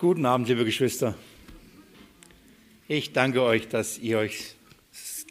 [0.00, 1.16] Guten Abend, liebe Geschwister.
[2.86, 4.54] Ich danke euch, dass ihr euch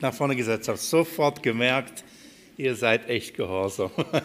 [0.02, 0.80] nach vorne gesetzt habt.
[0.80, 2.04] Sofort gemerkt,
[2.58, 3.92] ihr seid echt gehorsam.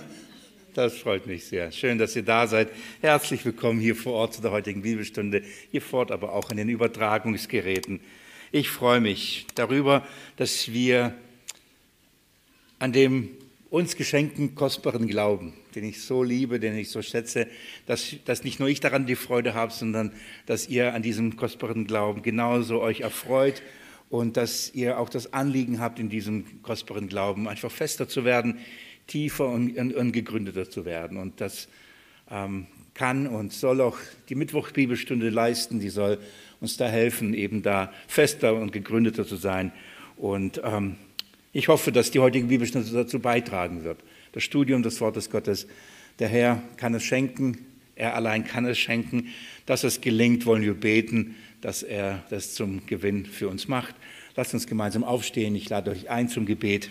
[0.74, 1.70] Das freut mich sehr.
[1.70, 2.70] Schön, dass ihr da seid.
[3.02, 6.70] Herzlich willkommen hier vor Ort zu der heutigen Bibelstunde, hier fort, aber auch an den
[6.70, 8.00] Übertragungsgeräten.
[8.52, 10.04] Ich freue mich darüber,
[10.38, 11.14] dass wir
[12.78, 13.28] an dem
[13.72, 17.46] uns geschenkten kostbaren Glauben, den ich so liebe, den ich so schätze,
[17.86, 20.12] dass, dass nicht nur ich daran die Freude habe, sondern
[20.44, 23.62] dass ihr an diesem kostbaren Glauben genauso euch erfreut
[24.10, 28.58] und dass ihr auch das Anliegen habt, in diesem kostbaren Glauben einfach fester zu werden,
[29.06, 31.16] tiefer und, und, und gegründeter zu werden.
[31.16, 31.66] Und das
[32.30, 33.96] ähm, kann und soll auch
[34.28, 36.18] die Mittwochbibelstunde leisten, die soll
[36.60, 39.72] uns da helfen, eben da fester und gegründeter zu sein.
[40.18, 40.96] Und ähm,
[41.52, 43.98] ich hoffe, dass die heutige Bibelstunde dazu beitragen wird.
[44.32, 45.66] Das Studium des Wortes Gottes,
[46.18, 47.58] der Herr kann es schenken,
[47.94, 49.28] er allein kann es schenken.
[49.66, 53.94] Dass es gelingt, wollen wir beten, dass er das zum Gewinn für uns macht.
[54.34, 55.54] Lasst uns gemeinsam aufstehen.
[55.54, 56.90] Ich lade euch ein zum Gebet.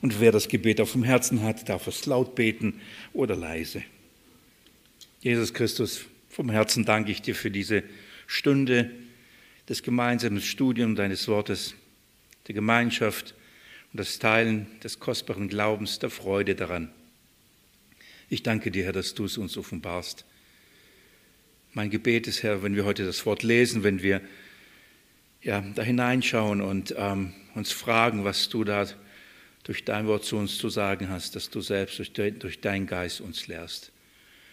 [0.00, 2.80] Und wer das Gebet auf dem Herzen hat, darf es laut beten
[3.12, 3.82] oder leise.
[5.20, 7.82] Jesus Christus, vom Herzen danke ich dir für diese
[8.26, 8.90] Stunde
[9.68, 11.74] des gemeinsamen Studiums deines Wortes,
[12.48, 13.34] der Gemeinschaft
[13.92, 16.90] und das Teilen des kostbaren Glaubens, der Freude daran.
[18.30, 20.24] Ich danke dir, Herr, dass du es uns offenbarst.
[21.72, 24.20] Mein Gebet ist, Herr, wenn wir heute das Wort lesen, wenn wir
[25.42, 28.86] ja, da hineinschauen und ähm, uns fragen, was du da
[29.64, 32.86] durch dein Wort zu uns zu sagen hast, dass du selbst durch, de, durch deinen
[32.86, 33.92] Geist uns lehrst.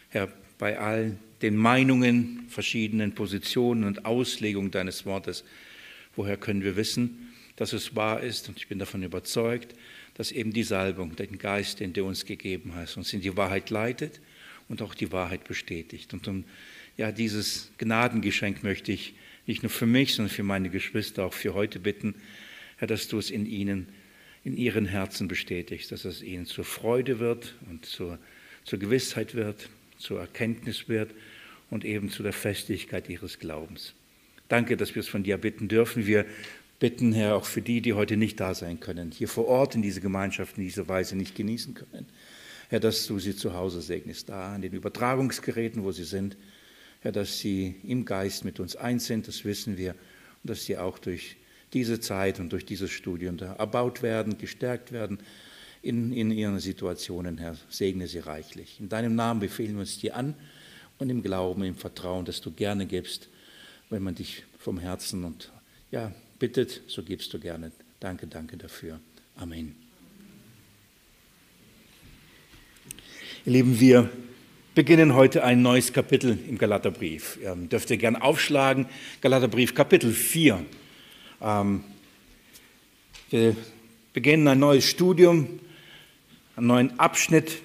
[0.09, 5.43] Herr, bei all den Meinungen, verschiedenen Positionen und Auslegungen deines Wortes,
[6.16, 7.25] woher können wir wissen,
[7.56, 8.50] dass es wahr ist?
[8.50, 9.75] Und ich bin davon überzeugt,
[10.16, 13.70] dass eben die Salbung, den Geist, den du uns gegeben hast, uns in die Wahrheit
[13.70, 14.22] leitet
[14.70, 16.14] und auch die Wahrheit bestätigt.
[16.14, 16.44] Und um
[16.97, 19.14] ja, dieses Gnadengeschenk möchte ich
[19.47, 22.16] nicht nur für mich, sondern für meine Geschwister auch für heute bitten,
[22.78, 23.88] Herr, dass du es in ihnen
[24.46, 28.19] in ihren Herzen bestätigst, dass es ihnen zur Freude wird und zur,
[28.63, 31.12] zur Gewissheit wird, zur Erkenntnis wird
[31.72, 33.96] und eben zu der Festigkeit ihres Glaubens.
[34.47, 36.06] Danke, dass wir es von dir bitten dürfen.
[36.06, 36.28] Wir
[36.80, 39.81] bitten, Herr, auch für die, die heute nicht da sein können, hier vor Ort in
[39.81, 42.06] diese Gemeinschaft in dieser Weise nicht genießen können.
[42.69, 46.35] Herr, dass du sie zu Hause segnest, da an den Übertragungsgeräten, wo sie sind.
[47.02, 50.78] Herr, dass sie im Geist mit uns eins sind, das wissen wir, und dass sie
[50.78, 51.38] auch durch
[51.74, 55.19] diese Zeit und durch dieses Studium da erbaut werden, gestärkt werden
[55.81, 57.56] in, in ihren Situationen, Herr.
[57.69, 58.80] Segne sie reichlich.
[58.80, 60.34] In deinem Namen befehlen wir uns dir an
[60.97, 63.30] und im Glauben, im Vertrauen, dass du gerne gibst,
[63.90, 65.52] wenn man dich vom Herzen und
[65.91, 67.72] ja, bittet, so gibst du gerne.
[68.00, 69.00] Danke, danke dafür.
[69.35, 69.75] Amen.
[73.46, 74.09] Ihr Lieben, wir
[74.73, 77.38] beginnen heute ein neues Kapitel im Galaterbrief.
[77.41, 78.88] Ihr dürft ihr gerne aufschlagen.
[79.22, 80.66] Galaterbrief Kapitel 4.
[81.41, 81.84] Ähm,
[83.29, 83.56] wir
[84.13, 85.59] beginnen ein neues Studium,
[86.56, 87.62] einen neuen Abschnitt.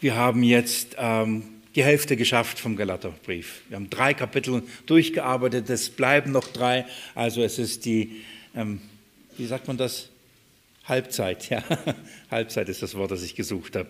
[0.00, 3.60] Wir haben jetzt ähm, die Hälfte geschafft vom Galaterbrief.
[3.68, 6.86] Wir haben drei Kapitel durchgearbeitet, es bleiben noch drei.
[7.14, 8.22] Also es ist die,
[8.54, 8.80] ähm,
[9.36, 10.08] wie sagt man das?
[10.86, 11.62] Halbzeit, ja.
[12.30, 13.88] Halbzeit ist das Wort, das ich gesucht habe.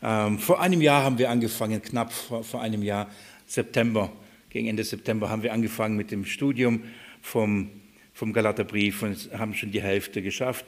[0.00, 3.10] Ähm, vor einem Jahr haben wir angefangen, knapp vor, vor einem Jahr,
[3.46, 4.12] September,
[4.50, 6.84] gegen Ende September haben wir angefangen mit dem Studium
[7.20, 7.68] vom,
[8.12, 10.64] vom Galaterbrief und haben schon die Hälfte geschafft.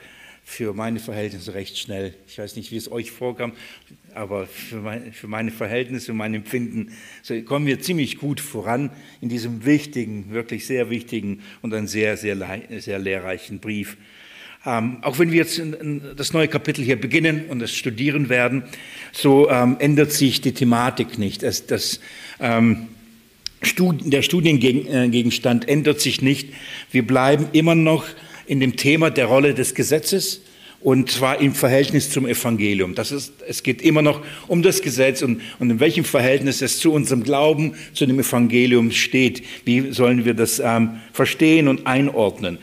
[0.48, 2.14] Für meine Verhältnisse recht schnell.
[2.28, 3.50] Ich weiß nicht, wie es euch vorkam,
[4.14, 6.92] aber für, mein, für meine Verhältnisse mein Empfinden
[7.24, 8.90] so kommen wir ziemlich gut voran
[9.20, 12.36] in diesem wichtigen, wirklich sehr wichtigen und einen sehr, sehr,
[12.78, 13.96] sehr lehrreichen Brief.
[14.64, 18.28] Ähm, auch wenn wir jetzt in, in das neue Kapitel hier beginnen und es studieren
[18.28, 18.62] werden,
[19.10, 21.42] so ähm, ändert sich die Thematik nicht.
[21.42, 21.98] Es, das,
[22.38, 22.86] ähm,
[23.62, 26.50] der Studiengegenstand ändert sich nicht.
[26.92, 28.06] Wir bleiben immer noch
[28.46, 30.42] in dem Thema der Rolle des Gesetzes
[30.80, 32.94] und zwar im Verhältnis zum Evangelium.
[32.94, 36.78] Das ist, es geht immer noch um das Gesetz und, und in welchem Verhältnis es
[36.78, 39.42] zu unserem Glauben, zu dem Evangelium steht.
[39.64, 42.58] Wie sollen wir das ähm, verstehen und einordnen?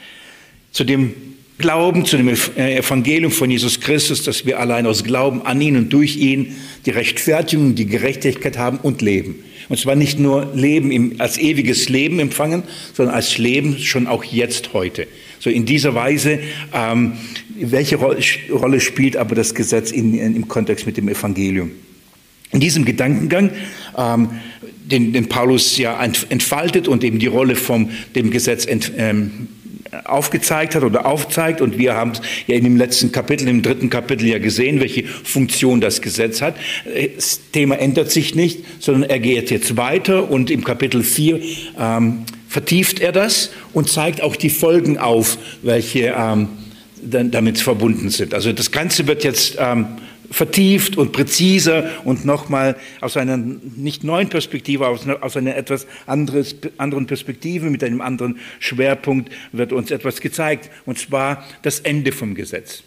[0.71, 1.13] Zu dem
[1.57, 5.75] Glauben, zu dem äh, Evangelium von Jesus Christus, dass wir allein aus Glauben an ihn
[5.75, 6.55] und durch ihn
[6.85, 9.43] die Rechtfertigung, die Gerechtigkeit haben und leben.
[9.69, 12.63] Und zwar nicht nur Leben im, als ewiges Leben empfangen,
[12.93, 15.07] sondern als Leben schon auch jetzt heute.
[15.43, 16.39] So in dieser Weise,
[16.73, 17.17] ähm,
[17.59, 21.71] welche Rolle spielt aber das Gesetz in, in, im Kontext mit dem Evangelium?
[22.53, 23.49] In diesem Gedankengang,
[23.97, 24.29] ähm,
[24.85, 29.49] den, den, Paulus ja entfaltet und eben die Rolle vom dem Gesetz ent, ähm,
[30.05, 31.59] aufgezeigt hat oder aufzeigt.
[31.59, 35.03] Und wir haben es ja in dem letzten Kapitel, im dritten Kapitel ja gesehen, welche
[35.03, 36.55] Funktion das Gesetz hat.
[37.17, 41.41] Das Thema ändert sich nicht, sondern er geht jetzt weiter und im Kapitel 4
[41.77, 42.19] ähm,
[42.53, 46.49] vertieft er das und zeigt auch die Folgen auf, welche ähm,
[47.01, 48.35] damit verbunden sind.
[48.35, 49.87] Also das Ganze wird jetzt ähm,
[50.29, 56.55] vertieft und präziser und nochmal aus einer nicht neuen Perspektive, aus, aus einer etwas anderes,
[56.77, 62.35] anderen Perspektive mit einem anderen Schwerpunkt wird uns etwas gezeigt, und zwar das Ende vom
[62.35, 62.83] Gesetz.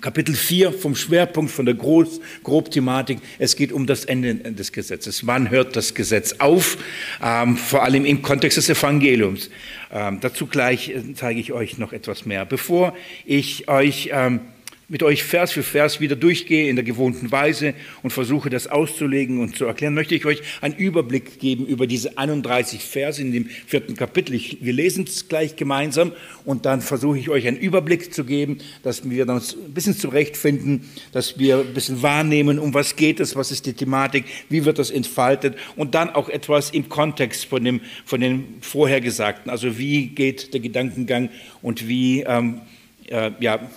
[0.00, 3.18] Kapitel 4 vom Schwerpunkt, von der Groß, Grobthematik.
[3.38, 5.26] Es geht um das Ende des Gesetzes.
[5.26, 6.78] Wann hört das Gesetz auf?
[7.22, 9.50] Ähm, vor allem im Kontext des Evangeliums.
[9.92, 12.44] Ähm, dazu gleich äh, zeige ich euch noch etwas mehr.
[12.44, 12.94] Bevor
[13.24, 14.40] ich euch ähm,
[14.88, 17.74] mit euch Vers für Vers wieder durchgehe in der gewohnten Weise
[18.04, 22.16] und versuche das auszulegen und zu erklären, möchte ich euch einen Überblick geben über diese
[22.18, 24.40] 31 Verse in dem vierten Kapitel.
[24.60, 26.12] Wir lesen es gleich gemeinsam
[26.44, 30.88] und dann versuche ich euch einen Überblick zu geben, dass wir uns ein bisschen zurechtfinden,
[31.10, 34.78] dass wir ein bisschen wahrnehmen, um was geht es, was ist die Thematik, wie wird
[34.78, 40.06] das entfaltet und dann auch etwas im Kontext von dem, von dem Vorhergesagten, also wie
[40.06, 41.30] geht der Gedankengang
[41.60, 42.60] und wie, ähm,
[43.08, 43.68] äh, ja,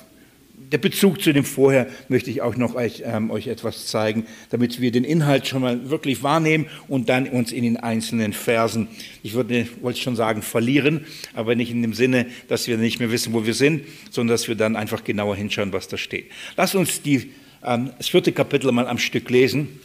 [0.72, 4.80] der Bezug zu dem Vorher möchte ich auch noch euch, ähm, euch etwas zeigen, damit
[4.80, 8.88] wir den Inhalt schon mal wirklich wahrnehmen und dann uns in den einzelnen Versen,
[9.24, 13.12] ich würde, wollte schon sagen, verlieren, aber nicht in dem Sinne, dass wir nicht mehr
[13.12, 16.26] wissen, wo wir sind, sondern dass wir dann einfach genauer hinschauen, was da steht.
[16.56, 17.32] Lass uns die,
[17.64, 19.80] ähm, das vierte Kapitel mal am Stück lesen.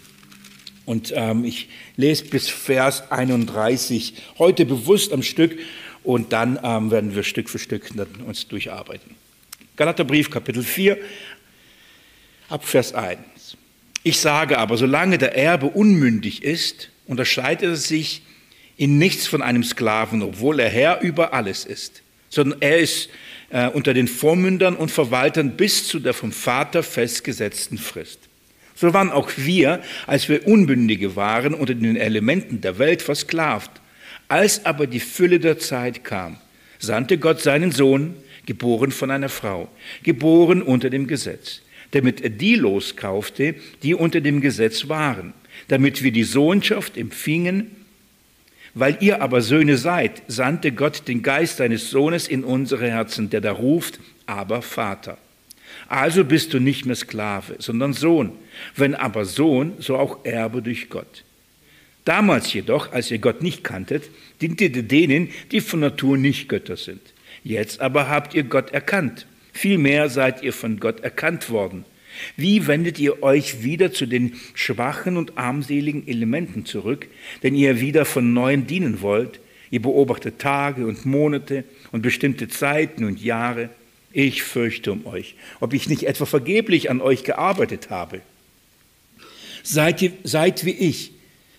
[0.86, 5.58] Und ähm, ich lese bis Vers 31 heute bewusst am Stück
[6.02, 7.90] und dann ähm, werden wir Stück für Stück
[8.26, 9.23] uns durcharbeiten.
[9.76, 10.96] Galaterbrief Kapitel 4
[12.48, 13.18] ab Vers 1.
[14.04, 18.22] Ich sage aber, solange der Erbe unmündig ist, unterscheidet er sich
[18.76, 23.08] in nichts von einem Sklaven, obwohl er Herr über alles ist, sondern er ist
[23.50, 28.20] äh, unter den Vormündern und Verwaltern bis zu der vom Vater festgesetzten Frist.
[28.76, 33.70] So waren auch wir, als wir Unbündige waren, unter den Elementen der Welt versklavt.
[34.28, 36.38] Als aber die Fülle der Zeit kam,
[36.78, 38.14] sandte Gott seinen Sohn,
[38.46, 39.68] geboren von einer Frau,
[40.02, 41.62] geboren unter dem Gesetz,
[41.92, 45.32] damit er die loskaufte, die unter dem Gesetz waren,
[45.68, 47.70] damit wir die Sohnschaft empfingen.
[48.74, 53.40] Weil ihr aber Söhne seid, sandte Gott den Geist seines Sohnes in unsere Herzen, der
[53.40, 55.16] da ruft, aber Vater.
[55.86, 58.32] Also bist du nicht mehr Sklave, sondern Sohn.
[58.74, 61.24] Wenn aber Sohn, so auch Erbe durch Gott.
[62.04, 64.04] Damals jedoch, als ihr Gott nicht kanntet,
[64.40, 67.00] diente ihr denen, die von Natur nicht Götter sind.
[67.44, 69.26] Jetzt aber habt ihr Gott erkannt.
[69.52, 71.84] Vielmehr seid ihr von Gott erkannt worden.
[72.36, 77.06] Wie wendet ihr euch wieder zu den schwachen und armseligen Elementen zurück,
[77.42, 79.40] denn ihr wieder von neuem dienen wollt?
[79.70, 83.68] Ihr beobachtet Tage und Monate und bestimmte Zeiten und Jahre.
[84.12, 88.20] Ich fürchte um euch, ob ich nicht etwa vergeblich an euch gearbeitet habe.
[89.62, 91.12] Seid, ihr, seid wie ich,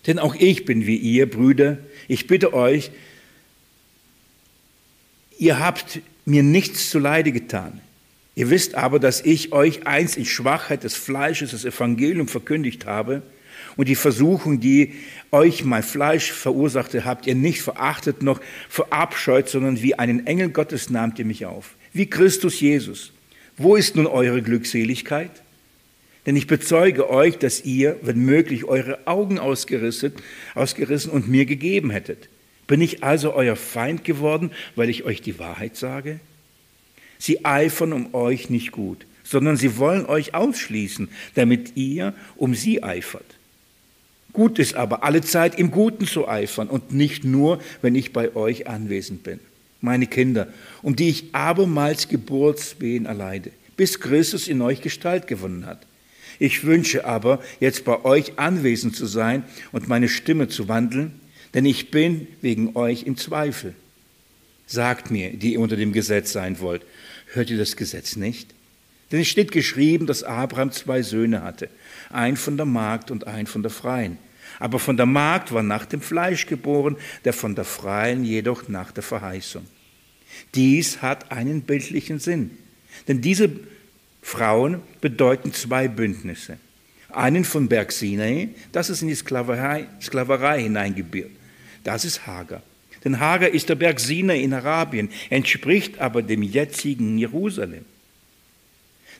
[0.06, 1.78] denn auch ich bin wie ihr, Brüder.
[2.08, 2.90] Ich bitte euch,
[5.38, 7.80] Ihr habt mir nichts zuleide getan.
[8.34, 13.22] Ihr wisst aber, dass ich euch eins in Schwachheit des Fleisches das Evangelium verkündigt habe
[13.76, 14.94] und die Versuchung, die
[15.30, 20.90] euch mein Fleisch verursachte, habt ihr nicht verachtet noch verabscheut, sondern wie einen Engel Gottes
[20.90, 23.12] nahmt ihr mich auf, wie Christus Jesus.
[23.56, 25.30] Wo ist nun eure Glückseligkeit?
[26.26, 30.12] Denn ich bezeuge euch, dass ihr, wenn möglich, eure Augen ausgerissen,
[30.54, 32.28] ausgerissen und mir gegeben hättet.
[32.66, 36.20] Bin ich also euer Feind geworden, weil ich euch die Wahrheit sage?
[37.18, 42.82] Sie eifern um euch nicht gut, sondern sie wollen euch ausschließen, damit ihr um sie
[42.82, 43.36] eifert.
[44.32, 48.36] Gut ist aber alle Zeit im Guten zu eifern und nicht nur, wenn ich bei
[48.36, 49.40] euch anwesend bin.
[49.80, 50.48] Meine Kinder,
[50.82, 55.86] um die ich abermals Geburtswehen erleide, bis Christus in euch Gestalt gewonnen hat.
[56.38, 59.42] Ich wünsche aber, jetzt bei euch anwesend zu sein
[59.72, 61.18] und meine Stimme zu wandeln,
[61.54, 63.74] denn ich bin wegen euch im Zweifel.
[64.66, 66.82] Sagt mir, die ihr unter dem Gesetz sein wollt,
[67.32, 68.52] hört ihr das Gesetz nicht?
[69.12, 71.68] Denn es steht geschrieben, dass Abraham zwei Söhne hatte,
[72.10, 74.18] ein von der Magd und ein von der Freien.
[74.58, 78.90] Aber von der Magd war nach dem Fleisch geboren, der von der Freien jedoch nach
[78.90, 79.64] der Verheißung.
[80.54, 82.50] Dies hat einen bildlichen Sinn,
[83.06, 83.50] denn diese
[84.22, 86.58] Frauen bedeuten zwei Bündnisse.
[87.10, 91.35] Einen von Berg Sinai, das ist in die Sklaverei, Sklaverei hineingebildet
[91.86, 92.62] das ist Hagar.
[93.04, 97.84] Denn Hagar ist der Berg Sinai in Arabien, entspricht aber dem jetzigen Jerusalem.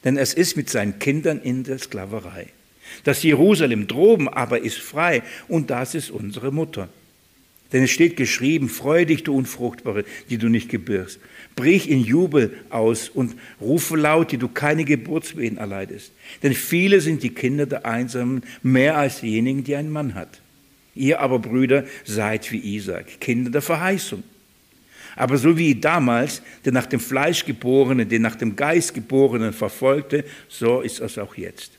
[0.05, 2.49] Denn es ist mit seinen Kindern in der Sklaverei.
[3.05, 6.89] Das Jerusalem droben aber ist frei und das ist unsere Mutter.
[7.73, 11.19] Denn es steht geschrieben, freue dich, du Unfruchtbare, die du nicht gebirgst.
[11.57, 16.13] Brich in Jubel aus und rufe laut, die du keine Geburtswehen erleidest.
[16.43, 20.41] Denn viele sind die Kinder der Einsamen, mehr als diejenigen, die einen Mann hat.
[20.97, 24.23] Ihr aber, Brüder, seid wie Isaac, Kinder der Verheißung.
[25.15, 30.25] Aber so wie damals der nach dem Fleisch geborene, den nach dem Geist geborenen verfolgte,
[30.49, 31.73] so ist es auch jetzt.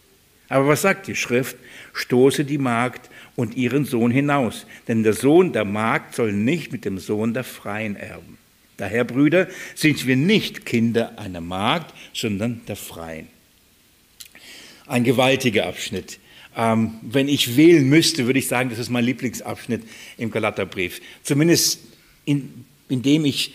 [0.50, 1.58] Aber was sagt die Schrift?
[1.94, 6.86] Stoße die Magd und ihren Sohn hinaus, denn der Sohn der Magd soll nicht mit
[6.86, 8.38] dem Sohn der Freien erben.
[8.78, 13.28] Daher, Brüder, sind wir nicht Kinder einer Magd, sondern der Freien.
[14.86, 16.20] Ein gewaltiger Abschnitt.
[16.58, 19.84] Ähm, wenn ich wählen müsste, würde ich sagen, das ist mein Lieblingsabschnitt
[20.18, 21.00] im Galaterbrief.
[21.22, 21.80] Zumindest
[22.26, 23.54] in, indem ich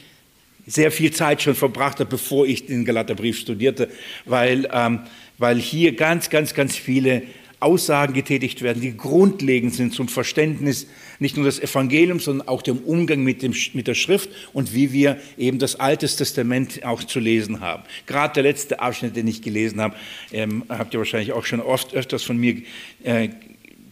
[0.66, 3.90] sehr viel Zeit schon verbracht habe, bevor ich den Galaterbrief studierte,
[4.24, 5.00] weil, ähm,
[5.38, 7.22] weil hier ganz, ganz, ganz viele
[7.62, 10.86] Aussagen getätigt werden, die grundlegend sind zum Verständnis
[11.18, 14.92] nicht nur des Evangeliums, sondern auch dem Umgang mit, dem, mit der Schrift und wie
[14.92, 17.84] wir eben das Alte Testament auch zu lesen haben.
[18.06, 19.94] Gerade der letzte Abschnitt, den ich gelesen habe,
[20.32, 22.62] ähm, habt ihr wahrscheinlich auch schon oft öfters von mir
[23.04, 23.28] äh,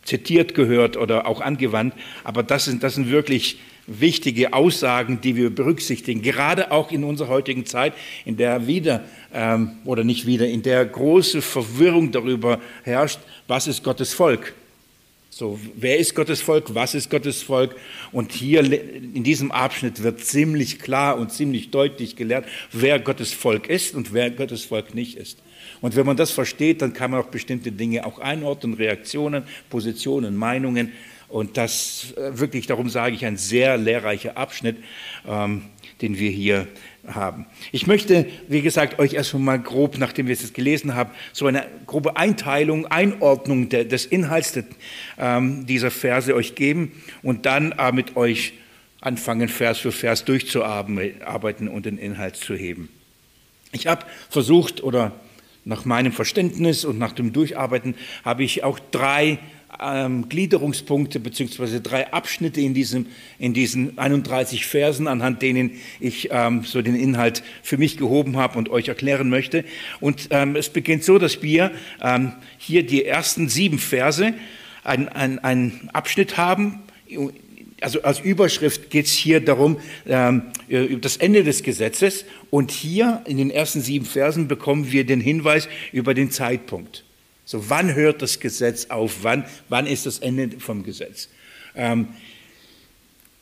[0.05, 3.59] zitiert gehört oder auch angewandt, aber das sind, das sind wirklich
[3.90, 7.92] wichtige Aussagen, die wir berücksichtigen, gerade auch in unserer heutigen Zeit,
[8.25, 9.04] in der wieder
[9.35, 13.18] ähm, oder nicht wieder, in der große Verwirrung darüber herrscht,
[13.49, 14.54] was ist Gottes Volk.
[15.32, 16.75] So, wer ist Gottes Volk?
[16.75, 17.76] Was ist Gottes Volk?
[18.12, 23.68] Und hier in diesem Abschnitt wird ziemlich klar und ziemlich deutlich gelehrt, wer Gottes Volk
[23.68, 25.38] ist und wer Gottes Volk nicht ist.
[25.80, 30.37] Und wenn man das versteht, dann kann man auch bestimmte Dinge auch einordnen, Reaktionen, Positionen,
[30.37, 30.92] Meinungen.
[31.30, 34.76] Und das äh, wirklich, darum sage ich, ein sehr lehrreicher Abschnitt,
[35.26, 35.62] ähm,
[36.02, 36.66] den wir hier
[37.06, 37.46] haben.
[37.72, 41.66] Ich möchte, wie gesagt, euch erstmal mal grob, nachdem wir es gelesen haben, so eine
[41.87, 44.64] grobe Einteilung, Einordnung der, des Inhalts de,
[45.18, 48.54] ähm, dieser Verse euch geben und dann äh, mit euch
[49.00, 52.88] anfangen, Vers für Vers durchzuarbeiten und den Inhalt zu heben.
[53.72, 55.12] Ich habe versucht, oder
[55.64, 57.94] nach meinem Verständnis und nach dem Durcharbeiten,
[58.25, 59.38] habe ich auch drei
[59.80, 63.06] ähm, Gliederungspunkte beziehungsweise drei Abschnitte in, diesem,
[63.38, 68.58] in diesen 31 Versen, anhand denen ich ähm, so den Inhalt für mich gehoben habe
[68.58, 69.64] und euch erklären möchte.
[70.00, 71.72] Und ähm, es beginnt so, dass wir
[72.02, 74.34] ähm, hier die ersten sieben Verse
[74.82, 76.80] einen ein Abschnitt haben.
[77.80, 82.25] Also als Überschrift geht es hier darum, ähm, über das Ende des Gesetzes.
[82.50, 87.04] Und hier in den ersten sieben Versen bekommen wir den Hinweis über den Zeitpunkt.
[87.50, 89.25] So, wann hört das Gesetz auf?
[89.25, 91.28] Wann, wann ist das Ende vom Gesetz?
[91.75, 92.07] Ähm,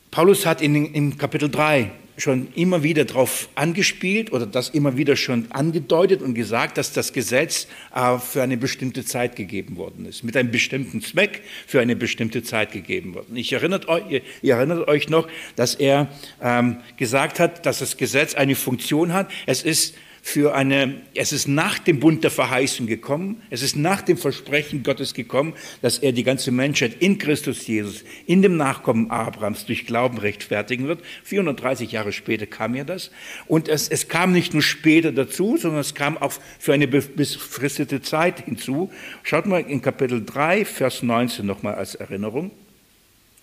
[0.09, 5.15] Paulus hat in, in Kapitel 3 schon immer wieder darauf angespielt oder das immer wieder
[5.15, 10.23] schon angedeutet und gesagt, dass das Gesetz äh, für eine bestimmte Zeit gegeben worden ist,
[10.23, 13.35] mit einem bestimmten Zweck für eine bestimmte Zeit gegeben worden.
[13.35, 16.07] Ich erinnert euch, ihr, ihr erinnert euch noch, dass er
[16.41, 19.29] ähm, gesagt hat, dass das Gesetz eine Funktion hat.
[19.45, 24.01] Es ist für eine, es ist nach dem Bund der Verheißung gekommen, es ist nach
[24.01, 29.11] dem Versprechen Gottes gekommen, dass er die ganze Menschheit in Christus Jesus, in dem Nachkommen
[29.11, 31.01] Abrahams durch Glauben rechtfertigen wird.
[31.23, 33.11] 430 Jahre später kam ja das.
[33.47, 38.01] Und es, es kam nicht nur später dazu, sondern es kam auch für eine befristete
[38.01, 38.91] Zeit hinzu.
[39.23, 42.51] Schaut mal in Kapitel 3, Vers 19 nochmal als Erinnerung.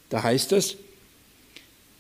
[0.08, 0.76] Da heißt es,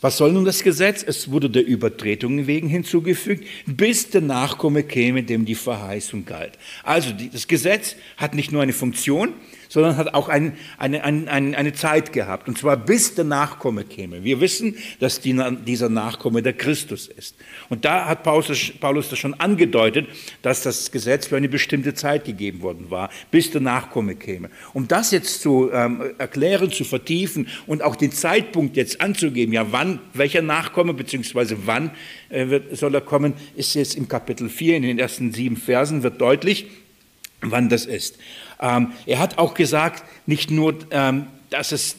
[0.06, 1.02] was soll nun das Gesetz?
[1.04, 6.52] Es wurde der Übertretungen wegen hinzugefügt, bis der Nachkomme käme, dem die Verheißung galt.
[6.84, 9.32] Also das Gesetz hat nicht nur eine Funktion,
[9.76, 14.24] sondern hat auch ein, eine, eine, eine Zeit gehabt, und zwar bis der Nachkomme käme.
[14.24, 17.36] Wir wissen, dass die, dieser Nachkomme der Christus ist.
[17.68, 20.06] Und da hat Paulus, Paulus das schon angedeutet,
[20.40, 24.48] dass das Gesetz für eine bestimmte Zeit gegeben worden war, bis der Nachkomme käme.
[24.72, 29.72] Um das jetzt zu ähm, erklären, zu vertiefen und auch den Zeitpunkt jetzt anzugeben, ja
[29.72, 31.90] wann, welcher Nachkomme, beziehungsweise wann
[32.30, 36.02] äh, wird, soll er kommen, ist jetzt im Kapitel 4, in den ersten sieben Versen,
[36.02, 36.68] wird deutlich,
[37.42, 38.16] wann das ist.
[38.60, 41.96] Ähm, er hat auch gesagt, nicht nur, ähm, dass es,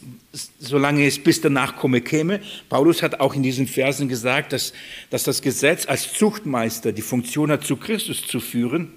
[0.60, 4.74] solange es bis der Nachkomme käme, Paulus hat auch in diesen Versen gesagt, dass,
[5.10, 8.92] dass das Gesetz als Zuchtmeister die Funktion hat, zu Christus zu führen.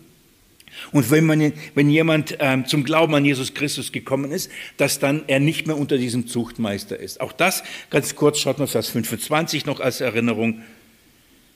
[0.92, 5.24] Und wenn, man, wenn jemand ähm, zum Glauben an Jesus Christus gekommen ist, dass dann
[5.26, 7.20] er nicht mehr unter diesem Zuchtmeister ist.
[7.20, 10.62] Auch das, ganz kurz, schaut mal Vers 25 noch als Erinnerung.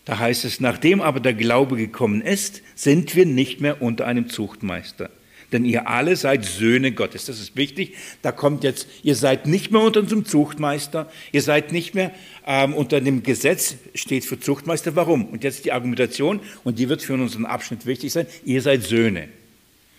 [0.04, 4.28] Da heißt es, nachdem aber der Glaube gekommen ist, sind wir nicht mehr unter einem
[4.28, 5.08] Zuchtmeister
[5.54, 7.24] denn ihr alle seid Söhne Gottes.
[7.24, 7.94] Das ist wichtig.
[8.20, 12.10] Da kommt jetzt, ihr seid nicht mehr unter unserem Zuchtmeister, ihr seid nicht mehr
[12.46, 14.94] ähm, unter dem Gesetz, steht für Zuchtmeister.
[14.96, 15.24] Warum?
[15.26, 19.30] Und jetzt die Argumentation, und die wird für unseren Abschnitt wichtig sein, ihr seid Söhne.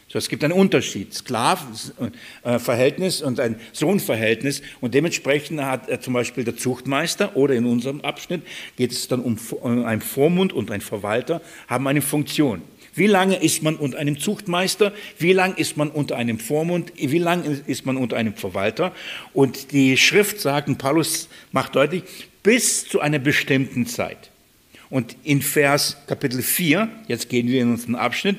[0.08, 4.62] So, es gibt einen Unterschied, Sklavenverhältnis und ein Sohnverhältnis.
[4.80, 8.44] Und dementsprechend hat er zum Beispiel der Zuchtmeister oder in unserem Abschnitt
[8.76, 12.62] geht es dann um einen Vormund und ein Verwalter, haben eine Funktion.
[12.96, 14.94] Wie lange ist man unter einem Zuchtmeister?
[15.20, 16.94] Wie lange ist man unter einem Vormund?
[16.96, 18.94] Wie lange ist man unter einem Verwalter?
[19.34, 22.04] Und die Schrift sagt, und Paulus macht deutlich,
[22.42, 24.32] bis zu einer bestimmten Zeit.
[24.90, 28.38] Und in Vers Kapitel 4, jetzt gehen wir in unseren Abschnitt,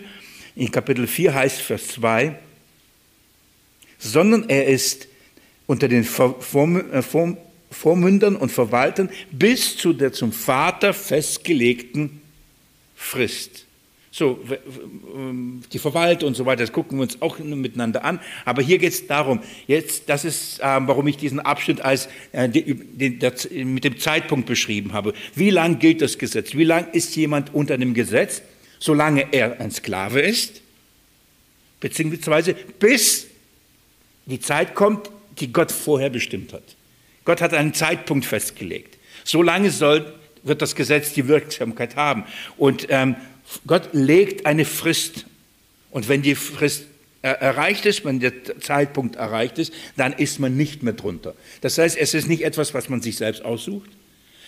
[0.54, 2.34] in Kapitel 4 heißt Vers 2,
[3.98, 5.06] sondern er ist
[5.66, 7.02] unter den äh,
[7.70, 12.22] Vormündern und Verwaltern bis zu der zum Vater festgelegten
[12.94, 13.65] Frist.
[14.18, 14.40] So,
[15.14, 18.18] ähm, die Verwalter und so weiter, das gucken wir uns auch miteinander an.
[18.46, 22.48] Aber hier geht es darum, jetzt, das ist, ähm, warum ich diesen Abschnitt als, äh,
[22.48, 25.12] mit dem Zeitpunkt beschrieben habe.
[25.34, 26.54] Wie lang gilt das Gesetz?
[26.54, 28.40] Wie lang ist jemand unter dem Gesetz?
[28.78, 30.62] Solange er ein Sklave ist,
[31.80, 33.26] beziehungsweise bis
[34.24, 36.64] die Zeit kommt, die Gott vorher bestimmt hat.
[37.26, 38.96] Gott hat einen Zeitpunkt festgelegt.
[39.24, 40.10] Solange soll,
[40.42, 42.24] wird das Gesetz die Wirksamkeit haben.
[42.56, 43.16] Und ähm,
[43.66, 45.26] Gott legt eine Frist.
[45.90, 46.84] Und wenn die Frist
[47.22, 51.34] erreicht ist, wenn der Zeitpunkt erreicht ist, dann ist man nicht mehr drunter.
[51.60, 53.90] Das heißt, es ist nicht etwas, was man sich selbst aussucht.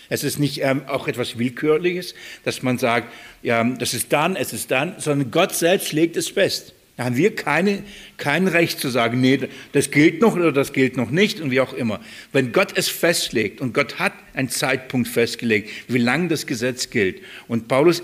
[0.09, 3.13] Es ist nicht ähm, auch etwas Willkürliches, dass man sagt,
[3.43, 6.73] ja, das ist dann, es ist dann, sondern Gott selbst legt es fest.
[6.99, 7.83] Da haben wir keine,
[8.17, 9.39] kein Recht zu sagen, nee,
[9.71, 12.01] das gilt noch oder das gilt noch nicht und wie auch immer.
[12.33, 17.21] Wenn Gott es festlegt und Gott hat einen Zeitpunkt festgelegt, wie lange das Gesetz gilt.
[17.47, 18.03] Und Paulus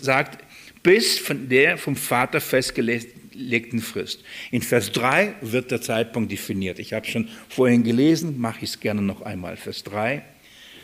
[0.00, 0.44] sagt,
[0.84, 4.22] bis von der vom Vater festgelegten Frist.
[4.52, 6.78] In Vers 3 wird der Zeitpunkt definiert.
[6.78, 9.56] Ich habe schon vorhin gelesen, mache ich es gerne noch einmal.
[9.56, 10.22] Vers 3.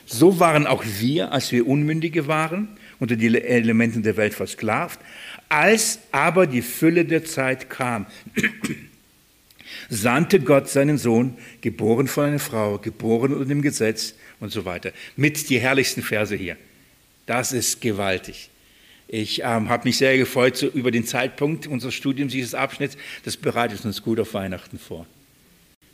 [0.04, 5.00] So waren auch wir, als wir Unmündige waren, unter die Elemente der Welt versklavt,
[5.52, 8.06] als aber die Fülle der Zeit kam,
[9.90, 14.92] sandte Gott seinen Sohn, geboren von einer Frau, geboren unter dem Gesetz und so weiter.
[15.14, 16.56] Mit die herrlichsten Verse hier.
[17.26, 18.48] Das ist gewaltig.
[19.08, 22.96] Ich ähm, habe mich sehr gefreut so, über den Zeitpunkt unseres Studiums dieses Abschnitts.
[23.26, 25.06] Das bereitet uns gut auf Weihnachten vor.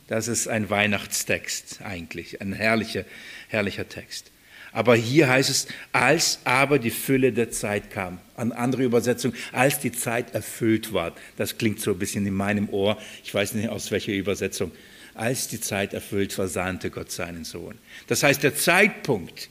[0.07, 3.03] Das ist ein Weihnachtstext eigentlich, ein herrlicher,
[3.49, 4.31] herrlicher Text.
[4.71, 8.19] Aber hier heißt es, als aber die Fülle der Zeit kam.
[8.35, 11.13] Eine andere Übersetzung, als die Zeit erfüllt war.
[11.37, 12.97] Das klingt so ein bisschen in meinem Ohr.
[13.23, 14.71] Ich weiß nicht aus welcher Übersetzung.
[15.15, 17.77] Als die Zeit erfüllt war, sandte Gott seinen Sohn.
[18.07, 19.49] Das heißt, der Zeitpunkt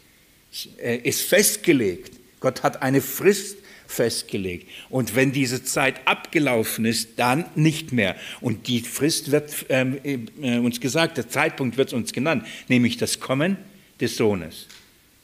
[0.78, 2.12] äh, ist festgelegt.
[2.40, 4.68] Gott hat eine Frist festgelegt.
[4.90, 8.16] Und wenn diese Zeit abgelaufen ist, dann nicht mehr.
[8.40, 9.98] Und die Frist wird ähm,
[10.42, 13.56] äh, uns gesagt, der Zeitpunkt wird uns genannt, nämlich das Kommen
[14.00, 14.68] des Sohnes.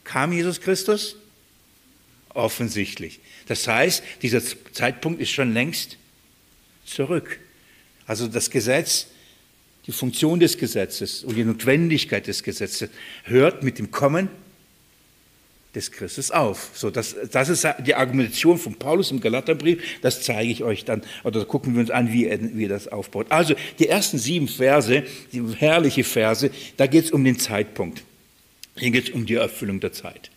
[0.05, 1.17] Kam Jesus Christus?
[2.29, 3.19] Offensichtlich.
[3.47, 4.41] Das heißt, dieser
[4.71, 5.97] Zeitpunkt ist schon längst
[6.85, 7.39] zurück.
[8.07, 9.07] Also das Gesetz,
[9.87, 12.89] die Funktion des Gesetzes und die Notwendigkeit des Gesetzes
[13.23, 14.29] hört mit dem Kommen
[15.75, 16.71] des Christus auf.
[16.73, 19.83] So, das, das ist die Argumentation von Paulus im Galaterbrief.
[20.01, 22.87] Das zeige ich euch dann, oder gucken wir uns an, wie er, wie er das
[22.87, 23.27] aufbaut.
[23.29, 28.03] Also die ersten sieben Verse, die herrliche Verse, da geht es um den Zeitpunkt.
[28.77, 30.29] Hier geht es um die Erfüllung der Zeit.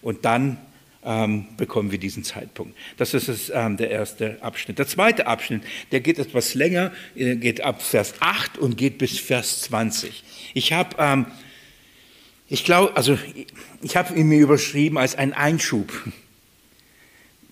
[0.00, 0.58] Und dann
[1.04, 2.76] ähm, bekommen wir diesen Zeitpunkt.
[2.96, 4.78] Das ist das, ähm, der erste Abschnitt.
[4.78, 9.18] Der zweite Abschnitt, der geht etwas länger, äh, geht ab Vers 8 und geht bis
[9.18, 10.24] Vers 20.
[10.54, 11.26] Ich habe, ähm,
[12.48, 13.18] ich glaube, also
[13.82, 15.92] ich habe ihn mir überschrieben als ein Einschub.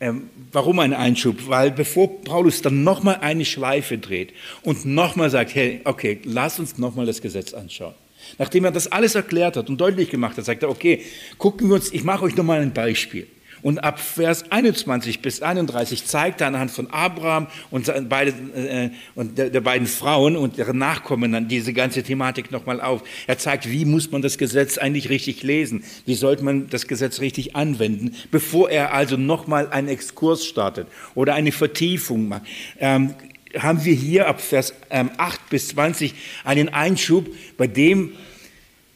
[0.00, 1.46] Ähm, warum ein Einschub?
[1.48, 6.78] Weil bevor Paulus dann nochmal eine Schleife dreht und nochmal sagt, hey, okay, lass uns
[6.78, 7.94] nochmal das Gesetz anschauen
[8.38, 11.02] Nachdem er das alles erklärt hat und deutlich gemacht hat, sagt er, okay,
[11.38, 13.26] gucken wir uns, ich mache euch nochmal ein Beispiel.
[13.62, 19.38] Und ab Vers 21 bis 31 zeigt er anhand von Abraham und, beide, äh, und
[19.38, 23.04] der, der, beiden Frauen und deren Nachkommen dann diese ganze Thematik nochmal auf.
[23.28, 25.84] Er zeigt, wie muss man das Gesetz eigentlich richtig lesen?
[26.06, 31.34] Wie sollte man das Gesetz richtig anwenden, bevor er also nochmal einen Exkurs startet oder
[31.34, 32.42] eine Vertiefung macht.
[32.80, 33.14] Ähm,
[33.58, 35.10] haben wir hier ab Vers 8 ähm,
[35.50, 38.12] bis 20 einen Einschub, bei dem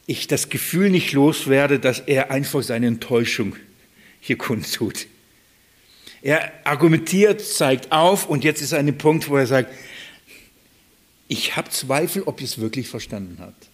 [0.06, 3.56] ich das Gefühl nicht loswerde, dass er einfach seine Enttäuschung
[4.20, 5.06] hier kundtut.
[6.22, 9.72] Er argumentiert, zeigt auf und jetzt ist ein Punkt, wo er sagt,
[11.28, 13.68] ich habe Zweifel, ob ihr es wirklich verstanden habt.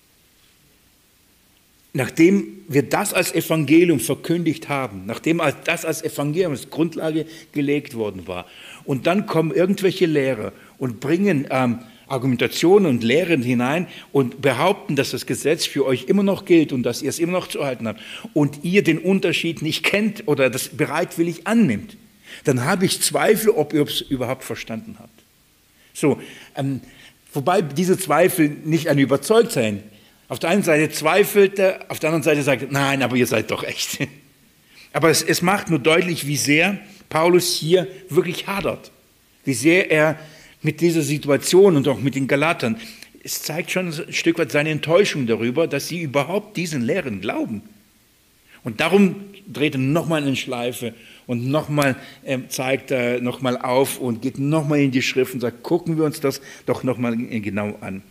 [1.94, 8.26] Nachdem wir das als Evangelium verkündigt haben, nachdem das als Evangelium als Grundlage gelegt worden
[8.26, 8.46] war,
[8.84, 11.80] und dann kommen irgendwelche Lehrer und bringen ähm,
[12.12, 16.82] Argumentationen und Lehren hinein und behaupten, dass das Gesetz für euch immer noch gilt und
[16.82, 18.00] dass ihr es immer noch zu halten habt
[18.34, 21.96] und ihr den Unterschied nicht kennt oder das bereitwillig annimmt,
[22.44, 25.22] dann habe ich Zweifel, ob ihr es überhaupt verstanden habt.
[25.94, 26.20] So,
[26.56, 26.80] ähm,
[27.32, 29.82] wobei diese Zweifel nicht an Überzeugtsein.
[30.28, 33.26] Auf der einen Seite zweifelt er, auf der anderen Seite sagt er, nein, aber ihr
[33.26, 33.98] seid doch echt.
[34.94, 36.78] Aber es, es macht nur deutlich, wie sehr
[37.12, 38.90] Paulus hier wirklich hadert,
[39.44, 40.18] wie sehr er
[40.62, 42.80] mit dieser Situation und auch mit den Galatern,
[43.22, 47.60] es zeigt schon ein Stück weit seine Enttäuschung darüber, dass sie überhaupt diesen Lehren glauben.
[48.64, 50.94] Und darum dreht er nochmal eine Schleife
[51.26, 55.62] und nochmal äh, zeigt er nochmal auf und geht nochmal in die Schrift und sagt,
[55.62, 58.02] gucken wir uns das doch nochmal genau an.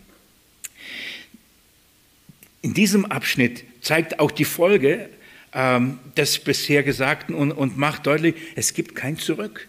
[2.62, 5.10] In diesem Abschnitt zeigt auch die Folge
[5.54, 9.68] ähm, des bisher Gesagten und, und macht deutlich, es gibt kein Zurück.